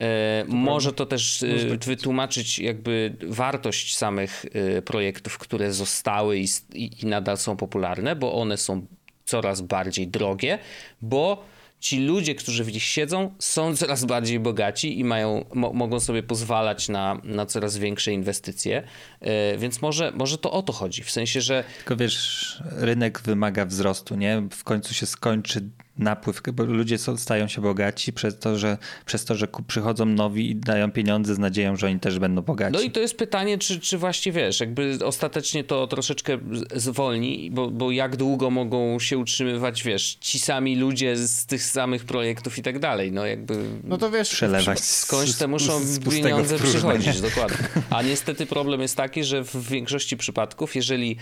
[0.00, 4.44] E, to Może to też y, wytłumaczyć jakby wartość samych
[4.78, 8.86] y, projektów, które zostały i, i nadal są popularne, bo one są
[9.24, 10.58] coraz bardziej drogie,
[11.02, 11.44] bo
[11.80, 16.22] ci ludzie, którzy w nich siedzą, są coraz bardziej bogaci i mają, mo mogą sobie
[16.22, 18.82] pozwalać na, na coraz większe inwestycje.
[19.20, 21.02] Yy, więc może, może to o to chodzi.
[21.02, 21.64] W sensie, że.
[21.78, 24.42] Tylko wiesz, rynek wymaga wzrostu, nie?
[24.52, 25.68] W końcu się skończy
[25.98, 30.56] napływ, bo ludzie stają się bogaci przez to, że, przez to, że przychodzą nowi i
[30.56, 32.72] dają pieniądze z nadzieją, że oni też będą bogaci.
[32.72, 36.38] No i to jest pytanie, czy, czy właśnie wiesz, jakby ostatecznie to troszeczkę
[36.74, 42.04] zwolni, bo, bo jak długo mogą się utrzymywać, wiesz, ci sami ludzie z tych samych
[42.04, 43.64] projektów i tak dalej, no jakby...
[43.84, 44.28] No to wiesz...
[44.28, 47.56] Przelewać Skądś te muszą z, z pieniądze przychodzić, dokładnie.
[47.90, 51.16] A niestety problem jest taki, że w większości przypadków, jeżeli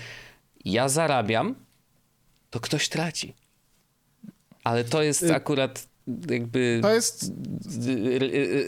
[0.65, 1.55] ja zarabiam,
[2.51, 3.35] to ktoś traci.
[4.67, 5.89] Ale to jest y, akurat
[6.31, 7.33] jakby to jest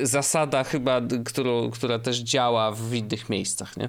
[0.03, 3.89] zasada chyba, którą, która też działa w innych miejscach, nie?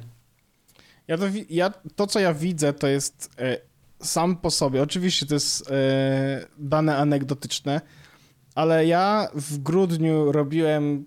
[1.08, 3.58] Ja to, ja, to co ja widzę, to jest e,
[4.02, 7.82] sam po sobie, oczywiście to jest e, dane anegdotyczne,
[8.56, 11.06] ale ja w grudniu robiłem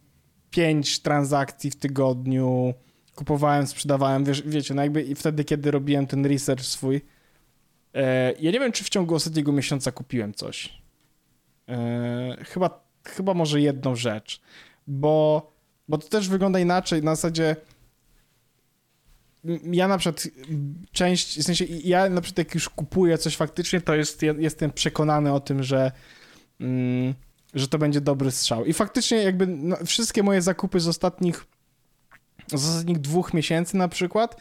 [0.50, 2.74] pięć transakcji w tygodniu,
[3.14, 7.00] kupowałem, sprzedawałem, wiesz, wiecie, no jakby i wtedy, kiedy robiłem ten research swój,
[7.94, 10.81] e, ja nie wiem, czy w ciągu ostatniego miesiąca kupiłem coś.
[11.72, 14.40] E, chyba, chyba może jedną rzecz,
[14.86, 15.46] bo,
[15.88, 17.02] bo to też wygląda inaczej.
[17.02, 17.56] Na zasadzie
[19.64, 20.28] ja na przykład
[20.92, 25.32] część, w sensie ja na przykład jak już kupuję coś faktycznie, to jest, jestem przekonany
[25.32, 25.92] o tym, że,
[26.60, 27.14] mm,
[27.54, 28.64] że to będzie dobry strzał.
[28.64, 31.46] I faktycznie jakby no, wszystkie moje zakupy z ostatnich
[32.50, 34.40] z ostatnich dwóch miesięcy na przykład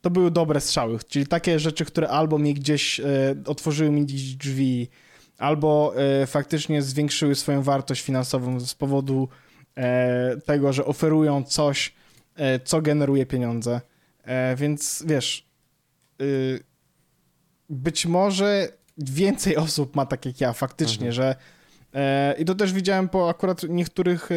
[0.00, 3.04] to były dobre strzały, czyli takie rzeczy, które albo mi gdzieś e,
[3.46, 4.88] otworzyły mi gdzieś drzwi,
[5.38, 9.28] albo e, faktycznie zwiększyły swoją wartość finansową z powodu
[9.76, 11.94] e, tego, że oferują coś,
[12.36, 13.80] e, co generuje pieniądze.
[14.56, 15.46] Więc wiesz,
[16.22, 16.60] y,
[17.70, 18.68] być może
[18.98, 21.12] więcej osób ma tak jak ja faktycznie, mhm.
[21.12, 21.36] że
[22.38, 24.28] i to też widziałem po akurat niektórych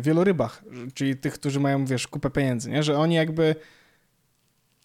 [0.00, 0.64] wielorybach,
[0.94, 2.82] czyli tych, którzy mają, wiesz, kupę pieniędzy, nie?
[2.82, 3.56] Że oni jakby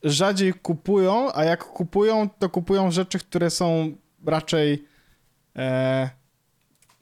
[0.04, 3.92] rzadziej kupują, a jak kupują, to kupują rzeczy, które są
[4.26, 4.86] raczej
[5.56, 6.10] e,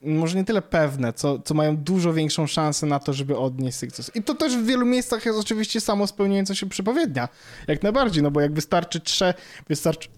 [0.01, 4.11] może nie tyle pewne, co, co mają dużo większą szansę na to, żeby odnieść sukces.
[4.15, 7.29] I to też w wielu miejscach jest oczywiście samo spełniająca się przepowiednia.
[7.67, 9.35] Jak najbardziej, no bo jak wystarczy trzech,
[9.69, 10.09] wystarczy,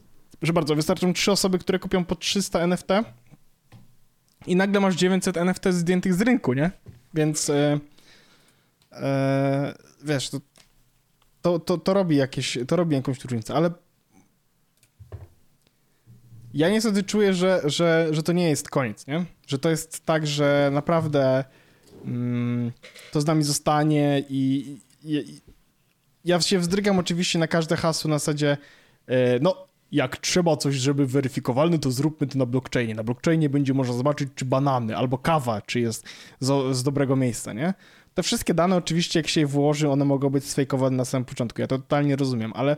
[0.42, 2.88] że bardzo, wystarczą trzy osoby, które kupią po 300 NFT
[4.48, 6.72] i nagle masz 900 NFT zdjętych z rynku, nie?
[7.14, 7.80] Więc e,
[8.92, 9.74] e,
[10.04, 10.38] wiesz, to,
[11.42, 13.72] to, to, to, robi jakieś, to robi jakąś różnicę, ale
[16.54, 19.26] ja niestety czuję, że, że, że to nie jest koniec, nie?
[19.48, 21.44] Że to jest tak, że naprawdę
[22.06, 22.72] mm,
[23.12, 25.42] to z nami zostanie i, i, i,
[26.26, 28.58] ja się wzdrygam oczywiście na każde hasło na zasadzie
[29.08, 32.96] e, no, jak trzeba coś, żeby weryfikowalne, to zróbmy to na blockchainie.
[32.96, 36.06] Na blockchainie będzie można zobaczyć, czy banany albo kawa, czy jest
[36.40, 37.74] z, z dobrego miejsca, nie?
[38.14, 41.62] Te wszystkie dane oczywiście, jak się je włoży, one mogą być sfejkowane na samym początku.
[41.62, 42.78] Ja to totalnie rozumiem, ale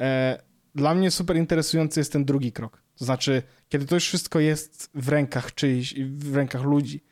[0.00, 0.42] e,
[0.74, 2.82] dla mnie super interesujący jest ten drugi krok.
[2.98, 7.04] To znaczy, kiedy to już wszystko jest w rękach czyjś, w rękach ludzi,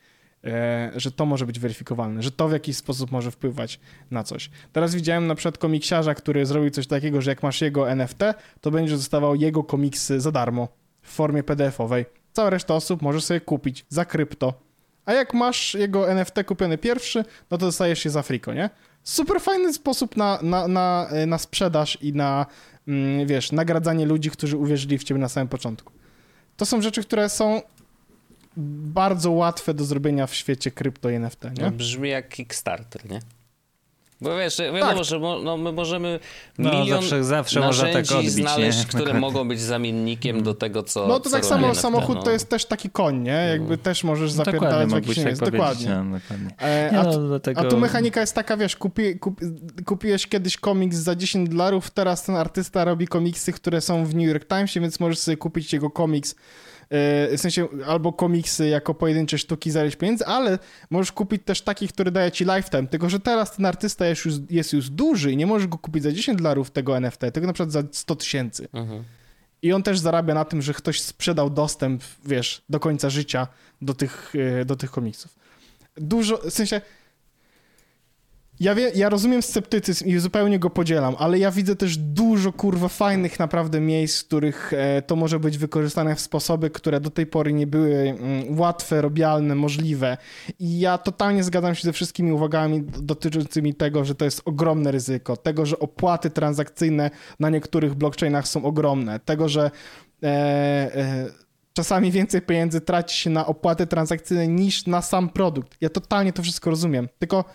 [0.43, 3.79] e, że to może być weryfikowalne, że to w jakiś sposób może wpływać
[4.11, 4.49] na coś.
[4.71, 8.19] Teraz widziałem na przykład komiksiarza, który zrobił coś takiego, że jak masz jego NFT,
[8.61, 10.67] to będziesz dostawał jego komiksy za darmo
[11.01, 12.05] w formie PDF-owej.
[12.33, 14.68] Cała reszta osób może sobie kupić za krypto.
[15.09, 18.69] A jak masz jego NFT kupiony pierwszy, no to dostajesz się za friko, nie?
[19.03, 22.45] Super fajny sposób na, na, na, na sprzedaż i na
[22.89, 25.93] Mm, wiesz, nagradzanie ludzi, którzy uwierzyli w ciebie na samym początku.
[26.57, 27.61] To są rzeczy, które są
[28.57, 31.63] bardzo łatwe do zrobienia w świecie krypto i NFT, nie?
[31.63, 33.19] No, brzmi jak Kickstarter, nie?
[34.21, 35.03] Bo wiesz, wiadomo, tak.
[35.03, 36.19] że mo, no, my możemy
[36.57, 38.85] no, milion zawsze, zawsze narzędzi odbić, znaleźć, nie?
[39.01, 42.23] które mogą być zamiennikiem do tego, co No to tak samo samochód no.
[42.23, 43.47] to jest też taki koń, nie?
[43.49, 43.77] Jakby mm.
[43.77, 45.41] też możesz no, zapierdalać jakiś nie jest.
[45.41, 45.89] Dokładnie.
[45.89, 46.49] No, dokładnie.
[46.61, 47.61] E, a, no, dlatego...
[47.61, 49.39] a, tu mechanika jest taka, wiesz, kupi, kup,
[49.85, 54.27] kupiłeś kiedyś komiks za 10 dolarów, teraz ten artysta robi komiksy, które są w New
[54.27, 56.35] York Timesie, więc możesz sobie kupić jego komiks
[56.91, 60.59] w sensie albo komiksy jako pojedyncze sztuki za pieniędzy, ale
[60.89, 64.35] możesz kupić też taki, który daje ci lifetime, tylko że teraz ten artysta jest już,
[64.49, 67.53] jest już duży i nie możesz go kupić za 10 dolarów tego NFT, tylko na
[67.53, 68.67] przykład za 100 tysięcy.
[68.73, 69.03] Mhm.
[69.61, 73.47] I on też zarabia na tym, że ktoś sprzedał dostęp, wiesz, do końca życia
[73.81, 75.35] do tych, e, do tych komiksów.
[75.97, 76.81] Dużo, w sensie
[78.59, 82.87] ja, wie, ja rozumiem sceptycyzm i zupełnie go podzielam, ale ja widzę też dużo kurwa
[82.87, 87.25] fajnych naprawdę miejsc, w których e, to może być wykorzystane w sposoby, które do tej
[87.25, 90.17] pory nie były mm, łatwe, robialne, możliwe.
[90.59, 95.37] I ja totalnie zgadzam się ze wszystkimi uwagami dotyczącymi tego, że to jest ogromne ryzyko,
[95.37, 99.71] tego, że opłaty transakcyjne na niektórych blockchainach są ogromne, tego, że
[100.23, 101.29] e, e,
[101.73, 105.77] czasami więcej pieniędzy traci się na opłaty transakcyjne niż na sam produkt.
[105.81, 107.09] Ja totalnie to wszystko rozumiem.
[107.19, 107.45] Tylko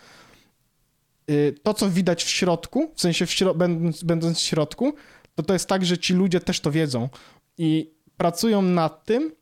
[1.63, 4.95] to, co widać w środku, w sensie w śro będąc, będąc w środku,
[5.35, 7.09] to to jest tak, że ci ludzie też to wiedzą
[7.59, 9.33] i pracują nad tym,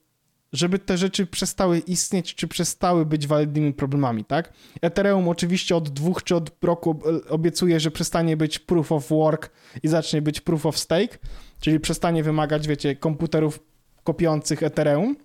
[0.52, 4.52] żeby te rzeczy przestały istnieć, czy przestały być walidnymi problemami, tak?
[4.82, 9.50] Ethereum oczywiście od dwóch czy od roku obiecuje, że przestanie być proof of work
[9.82, 11.18] i zacznie być proof of stake,
[11.60, 13.60] czyli przestanie wymagać, wiecie, komputerów
[14.04, 15.16] kopiących Ethereum.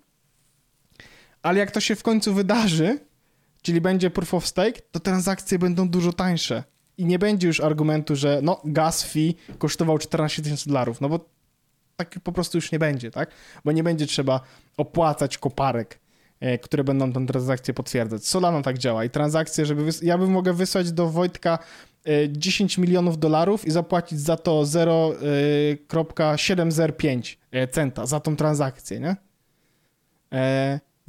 [1.42, 2.98] Ale jak to się w końcu wydarzy,
[3.68, 6.64] czyli będzie proof of stake, to transakcje będą dużo tańsze.
[6.98, 11.28] I nie będzie już argumentu, że no gas fee kosztował 14 tysięcy dolarów, no bo
[11.96, 13.30] tak po prostu już nie będzie, tak?
[13.64, 14.40] Bo nie będzie trzeba
[14.76, 16.00] opłacać koparek,
[16.40, 18.26] e, które będą tę transakcję potwierdzać.
[18.26, 19.82] Solana tak działa i transakcje, żeby...
[19.82, 21.58] Wys- ja bym mogę wysłać do Wojtka
[22.28, 29.16] 10 e, milionów dolarów i zapłacić za to 0,705 e, centa za tą transakcję, nie?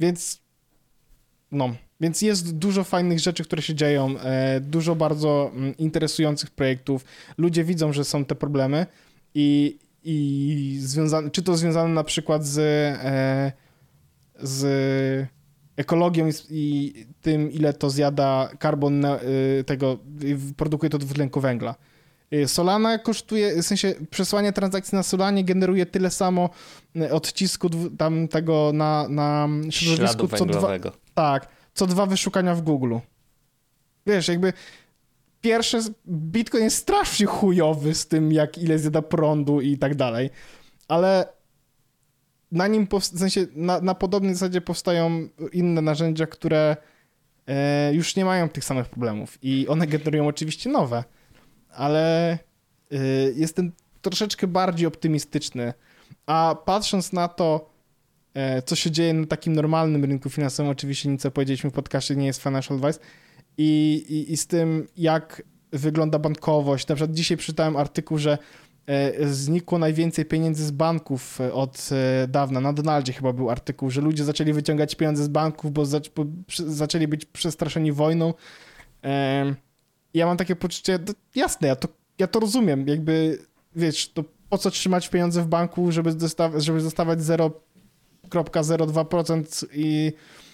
[0.00, 0.40] Więc
[1.52, 7.04] no, więc jest dużo fajnych rzeczy, które się dzieją, e, dużo bardzo mm, interesujących projektów.
[7.38, 8.86] Ludzie widzą, że są te problemy
[9.34, 13.52] i, i związane, czy to związane na przykład z, e,
[14.40, 15.28] z
[15.76, 19.18] ekologią i, tym, ile to zjada karbon e,
[19.66, 19.98] tego,
[20.56, 21.74] produkuje to dwutlenku węgla.
[22.46, 26.50] Solana kosztuje, w sensie przesłanie transakcji na Solanie generuje tyle samo
[27.10, 30.68] odcisku tam tego na, na środowisku, co dwa.
[31.14, 32.96] Tak co dwa wyszukania w Google.
[34.06, 34.52] Wiesz, jakby
[35.40, 40.30] pierwsze, Bitcoin jest strasznie chujowy z tym, jak ile zjada prądu i tak dalej,
[40.88, 41.26] ale
[42.52, 46.76] na nim, w sensie na, na podobnej zasadzie powstają inne narzędzia, które
[47.46, 51.04] e, już nie mają tych samych problemów i one generują oczywiście nowe,
[51.70, 52.38] ale e,
[53.34, 53.72] jestem
[54.02, 55.74] troszeczkę bardziej optymistyczny,
[56.26, 57.69] a patrząc na to,
[58.64, 60.72] co się dzieje na takim normalnym rynku finansowym.
[60.72, 62.98] Oczywiście nic, co powiedzieliśmy w podcastie, nie jest financial advice.
[63.58, 66.88] i, i, i z tym, jak wygląda bankowość.
[66.88, 68.38] Na przykład dzisiaj przeczytałem artykuł, że
[68.86, 72.60] e, znikło najwięcej pieniędzy z banków e, od e, dawna.
[72.60, 76.24] Na Donaldzie chyba był artykuł, że ludzie zaczęli wyciągać pieniądze z banków, bo, zac bo
[76.66, 78.34] zaczęli być przestraszeni wojną.
[80.14, 80.98] Ja mam takie poczucie,
[81.34, 83.38] jasne, ja to, ja to rozumiem, jakby,
[83.76, 87.22] wiesz, to po co trzymać pieniądze w banku, żeby, dostaw żeby dostawać
[88.30, 90.12] 0,02% i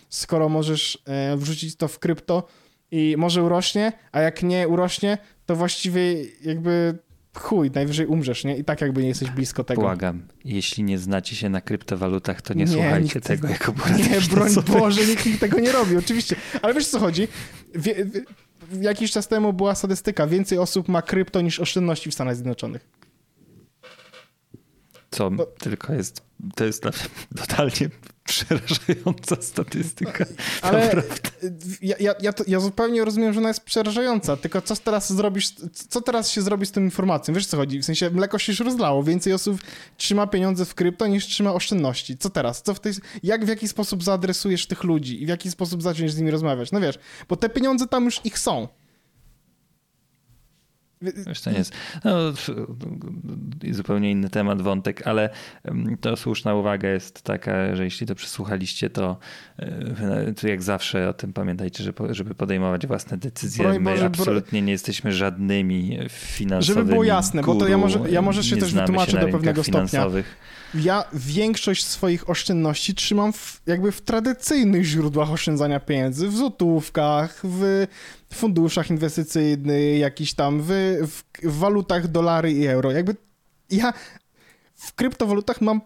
[0.08, 0.98] skoro możesz
[1.36, 2.46] wrzucić to w krypto,
[2.90, 6.98] i może urośnie, a jak nie urośnie, to właściwie jakby
[7.34, 8.56] chuj, najwyżej umrzesz, nie?
[8.56, 9.82] I tak jakby nie jesteś blisko tego.
[9.82, 14.20] Błagam, jeśli nie znacie się na kryptowalutach, to nie, nie słuchajcie tego jako porady Nie,
[14.20, 16.36] broń Boże, nikt tego nie robi, oczywiście.
[16.62, 17.28] Ale wiesz co chodzi?
[17.74, 18.22] Wie, wie,
[18.80, 22.88] jakiś czas temu była statystyka, więcej osób ma krypto niż oszczędności w Stanach Zjednoczonych.
[25.16, 25.46] Co no.
[25.46, 26.22] tylko jest,
[26.54, 26.82] to jest
[27.40, 27.90] totalnie
[28.24, 30.24] przerażająca statystyka.
[30.62, 31.02] Ale
[31.82, 35.50] ja, ja, ja, to, ja, zupełnie rozumiem, że ona jest przerażająca, tylko co teraz zrobisz,
[35.88, 37.34] co teraz się zrobi z tą informacją?
[37.34, 37.78] Wiesz co chodzi?
[37.78, 39.60] W sensie mleko się już rozlało, więcej osób
[39.96, 42.18] trzyma pieniądze w krypto niż trzyma oszczędności.
[42.18, 42.62] Co teraz?
[42.62, 42.92] Co w tej,
[43.22, 46.72] jak, w jaki sposób zaadresujesz tych ludzi i w jaki sposób zaczniesz z nimi rozmawiać?
[46.72, 46.98] No wiesz,
[47.28, 48.68] bo te pieniądze tam już ich są.
[51.02, 51.72] Wiesz, to nie jest.
[52.04, 52.12] No,
[53.70, 55.30] zupełnie inny temat, wątek, ale
[56.00, 59.18] to słuszna uwaga jest taka, że jeśli to przesłuchaliście, to,
[59.58, 63.68] e, to jak zawsze o tym pamiętajcie, żeby podejmować własne decyzje.
[63.68, 68.10] My Boże, absolutnie nie jesteśmy żadnymi finansowymi Żeby było jasne, guru, bo to ja może,
[68.10, 70.06] ja może się też wytłumaczę do pewnego stopnia
[70.82, 77.86] ja większość swoich oszczędności trzymam w, jakby w tradycyjnych źródłach oszczędzania pieniędzy, w złotówkach, w
[78.34, 80.70] funduszach inwestycyjnych, jakiś tam, w,
[81.02, 82.90] w, walutach dolary i euro.
[82.90, 83.16] Jakby
[83.70, 83.92] ja
[84.74, 85.80] w kryptowalutach mam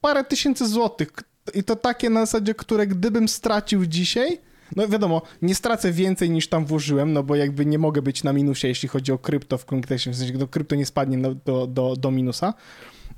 [0.00, 1.08] parę tysięcy złotych
[1.54, 4.38] i to takie na zasadzie, które gdybym stracił dzisiaj,
[4.76, 8.32] no wiadomo, nie stracę więcej niż tam włożyłem, no bo jakby nie mogę być na
[8.32, 11.96] minusie, jeśli chodzi o krypto w konkrecie, w sensie do krypto nie spadnie do, do,
[11.96, 12.54] do minusa,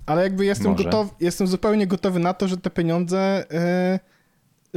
[0.06, 3.98] ale jakby jestem gotowy, jestem zupełnie gotowy na to, że te pieniądze, yy,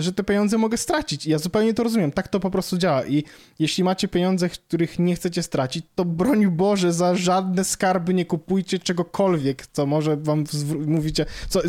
[0.01, 1.25] że te pieniądze mogę stracić.
[1.25, 2.11] I ja zupełnie to rozumiem.
[2.11, 3.05] Tak to po prostu działa.
[3.05, 3.23] I
[3.59, 8.79] jeśli macie pieniądze, których nie chcecie stracić, to broń Boże, za żadne skarby nie kupujcie
[8.79, 10.43] czegokolwiek, co może wam
[10.87, 11.61] mówicie, co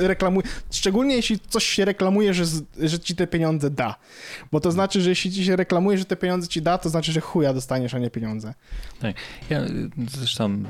[0.00, 0.46] reklamuje.
[0.70, 2.44] Szczególnie jeśli coś się reklamuje, że,
[2.78, 3.96] że ci te pieniądze da.
[4.52, 7.12] Bo to znaczy, że jeśli ci się reklamuje, że te pieniądze ci da, to znaczy,
[7.12, 8.54] że chuja dostaniesz, a nie pieniądze.
[9.00, 9.16] Tak.
[9.50, 9.60] Ja
[10.10, 10.62] zresztą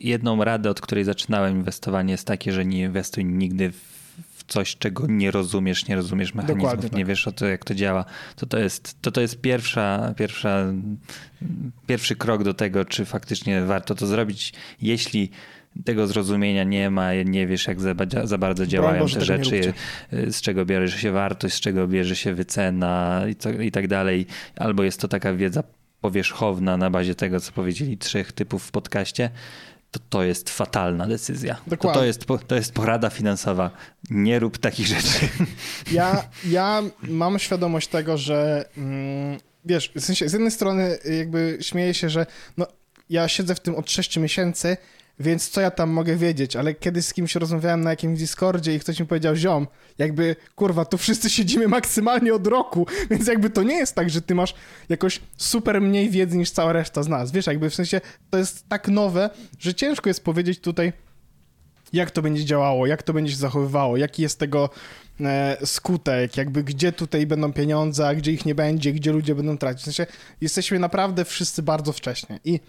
[0.00, 3.95] jedną radę, od której zaczynałem inwestowanie jest takie, że nie inwestuj nigdy w
[4.48, 6.92] coś, czego nie rozumiesz, nie rozumiesz mechanizmów, tak.
[6.92, 8.04] nie wiesz o to, jak to działa,
[8.36, 10.72] to to jest, to to jest pierwsza, pierwsza,
[11.86, 15.30] pierwszy krok do tego, czy faktycznie warto to zrobić, jeśli
[15.84, 17.94] tego zrozumienia nie ma, nie wiesz jak za,
[18.24, 19.72] za bardzo działają Boże, te rzeczy,
[20.12, 24.26] z czego bierze się wartość, z czego bierze się wycena i, to, i tak dalej.
[24.56, 25.62] Albo jest to taka wiedza
[26.00, 29.30] powierzchowna na bazie tego, co powiedzieli trzech typów w podcaście,
[29.90, 31.56] to to jest fatalna decyzja.
[31.70, 33.70] To, to, jest, to jest porada finansowa.
[34.10, 35.28] Nie rób takich rzeczy.
[35.92, 41.94] Ja, ja mam świadomość tego, że mm, wiesz, w sensie z jednej strony jakby śmieję
[41.94, 42.26] się, że
[42.56, 42.66] no,
[43.10, 44.76] ja siedzę w tym od 6 miesięcy
[45.20, 48.80] więc co ja tam mogę wiedzieć, ale kiedyś z kimś rozmawiałem na jakimś Discordzie i
[48.80, 49.66] ktoś mi powiedział, ziom,
[49.98, 54.22] jakby, kurwa, tu wszyscy siedzimy maksymalnie od roku, więc jakby to nie jest tak, że
[54.22, 54.54] ty masz
[54.88, 58.00] jakoś super mniej wiedzy niż cała reszta z nas, wiesz, jakby w sensie
[58.30, 60.92] to jest tak nowe, że ciężko jest powiedzieć tutaj,
[61.92, 64.70] jak to będzie działało, jak to będzie się zachowywało, jaki jest tego
[65.20, 69.58] e, skutek, jakby gdzie tutaj będą pieniądze, a gdzie ich nie będzie, gdzie ludzie będą
[69.58, 69.82] tracić.
[69.82, 70.06] W sensie
[70.40, 72.60] jesteśmy naprawdę wszyscy bardzo wcześnie i...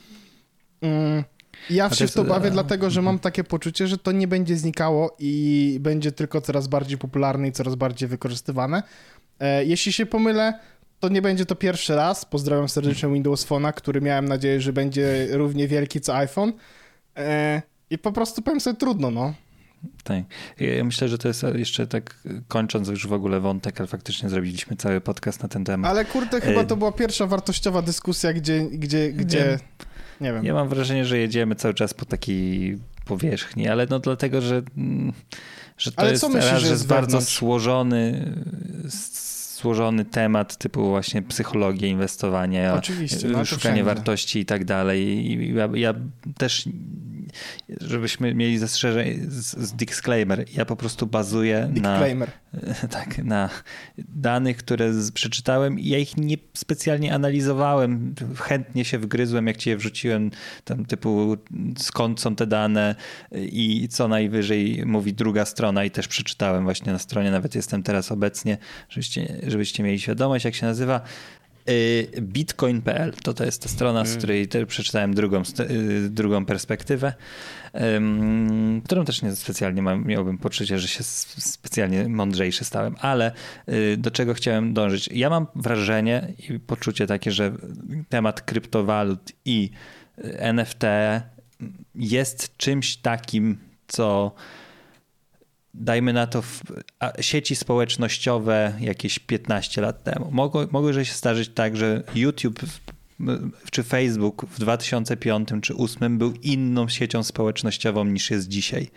[0.81, 1.23] Mm,
[1.69, 5.15] ja się w to bawię, dlatego że mam takie poczucie, że to nie będzie znikało
[5.19, 8.83] i będzie tylko coraz bardziej popularne i coraz bardziej wykorzystywane.
[9.39, 10.59] E, jeśli się pomylę,
[10.99, 12.25] to nie będzie to pierwszy raz.
[12.25, 16.53] Pozdrawiam serdecznie Windows Phone'a, który miałem nadzieję, że będzie równie wielki co iPhone.
[17.15, 19.33] E, I po prostu powiem sobie trudno, no.
[20.03, 20.23] Tak.
[20.59, 22.15] Ja myślę, że to jest jeszcze tak
[22.47, 25.91] kończąc już w ogóle wątek, ale faktycznie zrobiliśmy cały podcast na ten temat.
[25.91, 29.59] Ale kurde, chyba e, to była pierwsza wartościowa dyskusja, gdzie, gdzie, gdzie
[30.21, 30.45] nie wiem.
[30.45, 35.13] Ja mam wrażenie, że jedziemy cały czas po takiej powierzchni, ale no dlatego, że, mm,
[35.77, 38.33] że to ale jest, myślisz, raz, że jest bardzo złożony
[39.57, 45.31] złożony temat typu właśnie psychologia inwestowania, Oczywiście, no, szukanie wartości i tak dalej.
[45.31, 45.93] I ja, ja
[46.37, 46.69] też
[47.81, 50.45] żebyśmy mieli zastrzeżenie z, z disclaimer.
[50.53, 51.99] Ja po prostu bazuję na,
[52.89, 53.49] tak, na
[54.09, 58.15] danych, które z, przeczytałem i ja ich nie specjalnie analizowałem.
[58.35, 60.31] Chętnie się wgryzłem, jak ci je wrzuciłem,
[60.63, 61.37] tam typu
[61.77, 62.95] skąd są te dane
[63.31, 68.11] i co najwyżej mówi druga strona i też przeczytałem właśnie na stronie, nawet jestem teraz
[68.11, 68.57] obecnie,
[68.89, 71.01] żebyście, żebyście mieli świadomość, jak się nazywa
[71.69, 74.17] Y, Bitcoin.pl to, to jest ta strona, z mm.
[74.17, 77.13] której przeczytałem drugą, y, drugą perspektywę,
[78.85, 83.31] którą też nie specjalnie mam, miałbym poczucie, że się specjalnie mądrzejszy stałem, ale
[83.69, 85.09] y, do czego chciałem dążyć?
[85.13, 87.51] Ja mam wrażenie i poczucie takie, że
[88.09, 89.69] temat kryptowalut i
[90.23, 90.83] NFT
[91.95, 94.35] jest czymś takim, co
[95.77, 96.43] dajmy na to,
[97.19, 100.31] sieci społecznościowe jakieś 15 lat temu.
[100.31, 102.59] Mogło, mogło się zdarzyć tak, że YouTube
[103.71, 108.89] czy Facebook w 2005 czy 2008 był inną siecią społecznościową niż jest dzisiaj.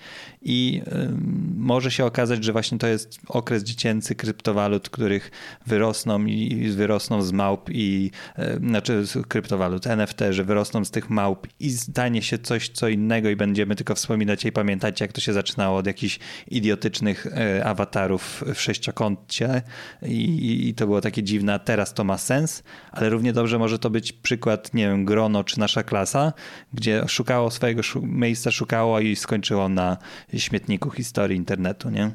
[0.43, 1.09] I y,
[1.57, 5.31] może się okazać, że właśnie to jest okres dziecięcy kryptowalut, których
[5.67, 11.11] wyrosną i wyrosną z małp i y, znaczy z kryptowalut NFT, że wyrosną z tych
[11.11, 15.21] małp i stanie się coś co innego i będziemy tylko wspominać i pamiętać, jak to
[15.21, 16.19] się zaczynało od jakichś
[16.49, 19.63] idiotycznych y, awatarów w sześciokącie
[20.03, 22.63] i, i to było takie dziwne, teraz to ma sens,
[22.93, 26.33] ale równie dobrze może to być przykład, nie wiem, Grono czy nasza klasa,
[26.73, 29.97] gdzie szukało swojego miejsca, szukało i skończyło na
[30.37, 32.11] śmietniku historii internetu, nie?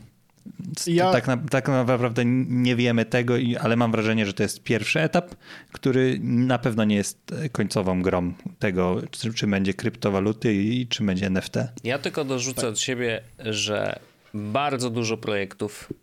[0.87, 1.11] Ja...
[1.11, 5.35] Tak, na, tak naprawdę nie wiemy tego, ale mam wrażenie, że to jest pierwszy etap,
[5.71, 11.25] który na pewno nie jest końcową grą tego, czy, czy będzie kryptowaluty i czy będzie
[11.25, 11.55] NFT.
[11.83, 12.69] Ja tylko dorzucę tak.
[12.69, 13.99] od siebie, że
[14.33, 15.93] bardzo dużo projektów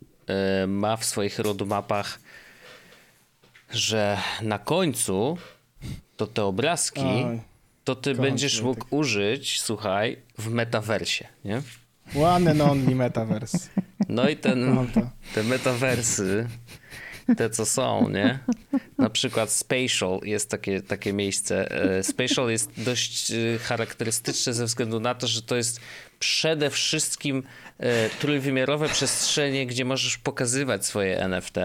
[0.64, 2.18] y, ma w swoich roadmapach,
[3.70, 5.38] że na końcu
[6.26, 7.40] to te obrazki, Oj,
[7.84, 8.92] to ty będziesz mógł tak.
[8.92, 11.62] użyć, słuchaj, w metaversie, nie?
[12.16, 13.58] One and only metaverse.
[14.08, 14.86] No i ten,
[15.34, 16.48] te metaversy,
[17.36, 18.38] te co są, nie?
[18.98, 21.70] Na przykład Spatial jest takie, takie miejsce.
[21.98, 25.80] E, Spatial jest dość e, charakterystyczne ze względu na to, że to jest
[26.18, 27.42] przede wszystkim
[27.78, 31.56] e, trójwymiarowe przestrzenie, gdzie możesz pokazywać swoje NFT.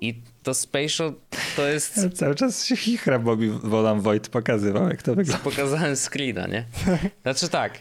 [0.00, 1.14] I to Spatial
[1.56, 1.96] to jest...
[1.96, 5.44] Ja cały czas się chichra, bo mi Wolam Wojt pokazywał, jak to wygląda.
[5.44, 6.64] Pokazałem screena, nie?
[7.22, 7.78] Znaczy tak.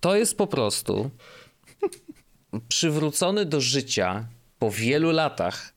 [0.00, 1.10] To jest po prostu
[2.68, 4.26] przywrócony do życia
[4.58, 5.72] po wielu latach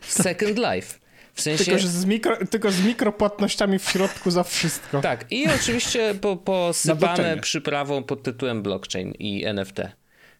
[0.00, 0.98] Second Life.
[1.34, 1.64] W sensie...
[1.64, 5.00] Tylko, że z mikro, tylko z mikropłatnościami w środku za wszystko.
[5.00, 9.76] Tak, i oczywiście po, posypane przyprawą pod tytułem blockchain i NFT.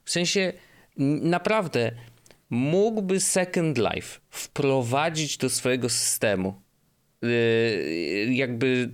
[0.05, 0.53] W sensie
[1.23, 1.93] naprawdę
[2.51, 6.63] mógłby Second Life wprowadzić do swojego systemu
[7.25, 8.91] y, jakby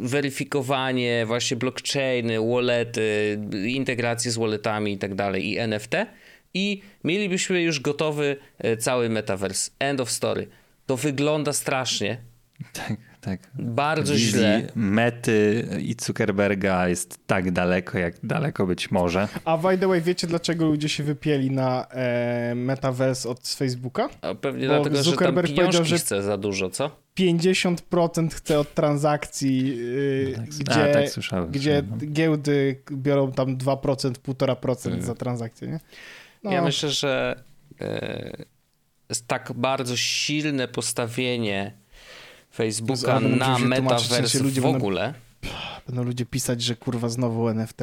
[0.00, 5.92] weryfikowanie, właśnie blockchainy, wallety, integracje z walletami i tak dalej i NFT
[6.54, 9.70] i mielibyśmy już gotowy y, cały metaverse.
[9.78, 10.46] End of story.
[10.86, 12.18] To wygląda strasznie.
[12.72, 13.40] Tak tak.
[13.54, 14.66] Bardzo Wizji źle.
[14.74, 19.28] Mety i Zuckerberga jest tak daleko, jak daleko być może.
[19.44, 24.08] A by the way, wiecie dlaczego ludzie się wypieli na e, Metaverse od Facebooka?
[24.20, 26.90] A pewnie Bo dlatego, Zuckerberg że tam powiedział, że chce za dużo, co?
[27.18, 31.96] 50% chce od transakcji, yy, tak, gdzie, a, tak słyszałem, gdzie no.
[32.06, 35.02] giełdy biorą tam 2%, 1,5% hmm.
[35.02, 35.80] za transakcje, nie?
[36.44, 36.52] No.
[36.52, 37.42] Ja myślę, że
[37.80, 37.88] yy,
[39.08, 41.72] jest tak bardzo silne postawienie
[42.58, 45.14] Facebooka na metaverse w ogóle.
[45.42, 45.56] Będą,
[45.86, 47.80] będą ludzie pisać, że kurwa znowu NFT.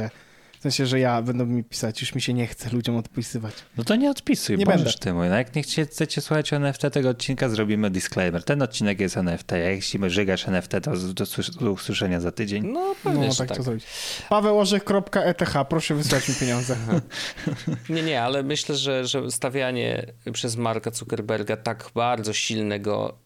[0.65, 3.53] W sensie, że ja będą mi pisać, już mi się nie chce ludziom odpisywać.
[3.77, 4.93] No to nie odpisuj, nie będę.
[4.93, 5.29] ty mój.
[5.29, 8.43] No jak nie chcecie słuchać o NFT tego odcinka, zrobimy disclaimer.
[8.43, 11.25] Ten odcinek jest NFT, a jeśli żygasz NFT, to do,
[11.61, 12.67] do usłyszenia za tydzień.
[12.67, 13.57] No pewnie, no, tak, tak.
[13.57, 13.85] to zrobić.
[14.29, 16.75] Pawełorzech.eth, proszę wysłać mi pieniądze.
[17.89, 23.17] nie, nie, ale myślę, że, że stawianie przez Marka Zuckerberga tak bardzo silnego,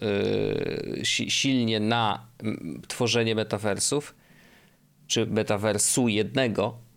[0.95, 2.27] yy, silnie na
[2.87, 4.15] tworzenie metaversów,
[5.07, 6.88] czy metaversu jednego,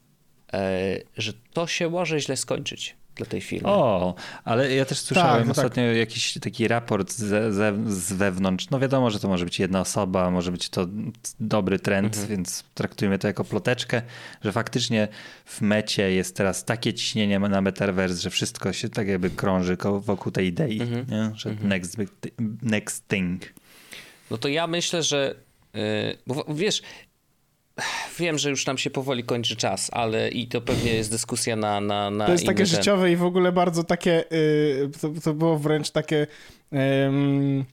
[1.17, 3.69] że to się może źle skończyć dla tej firmy.
[3.69, 5.97] O, ale ja też słyszałem tak, ostatnio tak.
[5.97, 8.71] jakiś taki raport z, z, z, wewnątrz.
[8.71, 10.87] No wiadomo, że to może być jedna osoba, może być to
[11.41, 12.29] dobry trend, mhm.
[12.29, 14.03] więc traktujmy to jako ploteczkę,
[14.45, 15.09] że faktycznie
[15.45, 20.33] w mecie jest teraz takie ciśnienie na metaverse, że wszystko się tak jakby krąży wokół
[20.33, 21.07] tej idei, mhm.
[21.11, 21.33] nie?
[21.37, 21.69] że mhm.
[21.69, 21.97] next,
[22.63, 23.43] next thing.
[24.31, 25.35] No to ja myślę, że
[25.75, 25.83] yy,
[26.27, 26.83] bo wiesz,
[28.19, 31.81] Wiem, że już nam się powoli kończy czas, ale i to pewnie jest dyskusja na.
[31.81, 32.67] na, na to jest takie ten...
[32.67, 34.25] życiowe i w ogóle bardzo takie.
[34.31, 36.27] Yy, to, to, było wręcz takie.
[36.73, 37.65] Yy,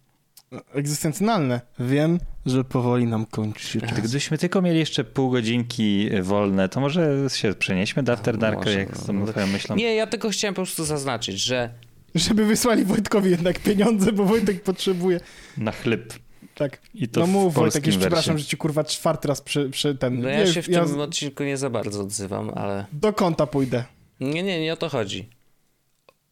[0.73, 1.61] egzystencjonalne.
[1.79, 3.99] Wiem, że powoli nam kończy się czas.
[3.99, 8.97] Gdybyśmy tylko mieli jeszcze pół godzinki wolne, to może się przenieśmy do After Dark, jak
[8.97, 9.75] z tą twoją myślą.
[9.75, 11.69] Nie, ja tylko chciałem po prostu zaznaczyć, że
[12.15, 15.19] żeby wysłali Wojtkowi jednak pieniądze, bo Wojtek potrzebuje.
[15.57, 16.13] Na chleb.
[16.59, 16.81] Tak.
[16.93, 20.21] I to no mów Wojtek, już przepraszam, że ci kurwa czwarty raz przy, przy ten...
[20.21, 20.85] No ja się w ja...
[20.85, 22.85] tym odcinku nie za bardzo odzywam, ale...
[22.93, 23.83] Do konta pójdę.
[24.19, 25.29] Nie, nie, nie o to chodzi.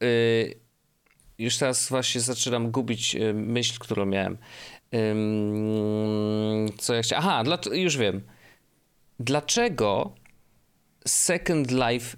[0.00, 0.54] Yy,
[1.38, 4.38] już teraz właśnie zaczynam gubić y, myśl, którą miałem.
[6.78, 7.24] Co ja chciałem?
[7.24, 8.20] Aha, dla, już wiem.
[9.20, 10.14] Dlaczego
[11.06, 12.16] Second Life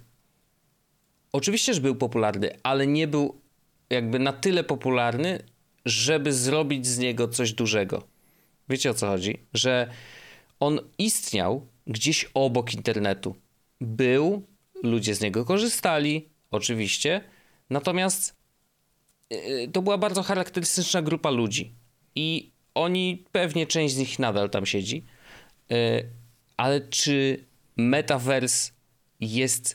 [1.32, 3.40] oczywiście, że był popularny, ale nie był
[3.90, 5.38] jakby na tyle popularny,
[5.84, 8.08] żeby zrobić z niego coś dużego.
[8.68, 9.38] Wiecie o co chodzi?
[9.54, 9.90] Że
[10.60, 13.36] on istniał gdzieś obok internetu.
[13.80, 14.46] Był,
[14.82, 17.24] ludzie z niego korzystali, oczywiście,
[17.70, 18.36] natomiast
[19.30, 21.74] yy, to była bardzo charakterystyczna grupa ludzi.
[22.14, 25.04] I oni, pewnie część z nich nadal tam siedzi,
[25.70, 25.76] yy,
[26.56, 27.44] ale czy
[27.76, 28.72] metaverse
[29.20, 29.74] jest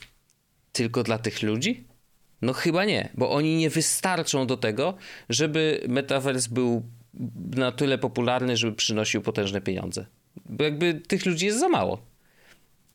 [0.71, 1.83] tylko dla tych ludzi?
[2.45, 4.93] No chyba nie, bo oni nie wystarczą do tego,
[5.29, 6.83] żeby metaverse był
[7.55, 10.05] na tyle popularny, żeby przynosił potężne pieniądze.
[10.45, 12.01] Bo jakby tych ludzi jest za mało.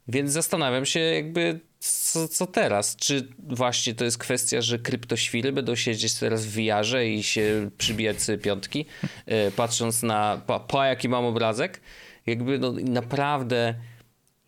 [0.08, 2.96] Więc zastanawiam się jakby co, co teraz?
[2.96, 8.22] Czy właśnie to jest kwestia, że kryptoświry będą siedzieć teraz w wiarze i się przybijać
[8.22, 8.86] sobie piątki,
[9.26, 11.80] yy, patrząc na pa, jaki mam obrazek?
[12.26, 13.74] Jakby no, naprawdę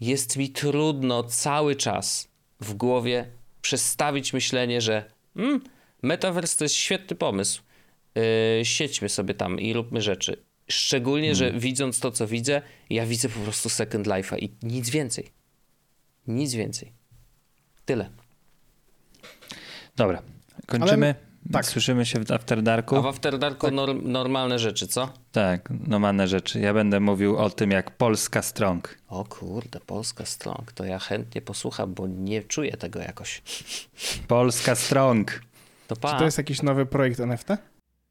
[0.00, 2.28] jest mi trudno cały czas
[2.60, 5.04] w głowie przestawić myślenie, że
[5.36, 5.60] mm,
[6.02, 7.62] metaverse to jest świetny pomysł.
[8.14, 10.42] Yy, siedźmy sobie tam i róbmy rzeczy.
[10.68, 11.36] Szczególnie, hmm.
[11.54, 15.32] że widząc to, co widzę, ja widzę po prostu Second Life'a i nic więcej.
[16.26, 16.92] Nic więcej.
[17.84, 18.10] Tyle.
[19.96, 20.22] Dobra,
[20.66, 21.06] kończymy.
[21.06, 21.66] Ale tak.
[21.66, 22.96] Słyszymy się w After Darku.
[22.96, 23.74] A w After Darku tak.
[23.74, 25.08] norm, normalne rzeczy, co?
[25.32, 26.60] Tak, normalne rzeczy.
[26.60, 28.98] Ja będę mówił o tym, jak Polska Strong.
[29.08, 30.72] O kurde, Polska Strong.
[30.72, 33.42] To ja chętnie posłucham, bo nie czuję tego jakoś.
[34.28, 35.40] Polska Strong.
[35.88, 36.12] To pa.
[36.12, 37.48] Czy to jest jakiś nowy projekt NFT?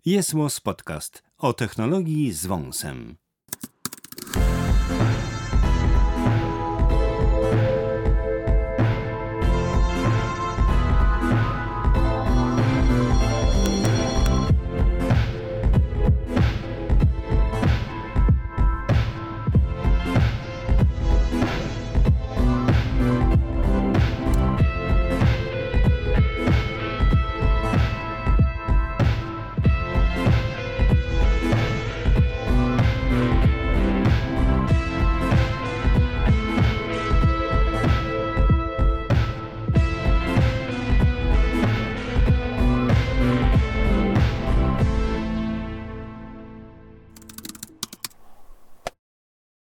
[0.06, 3.16] Jest Podcast o technologii z wąsem.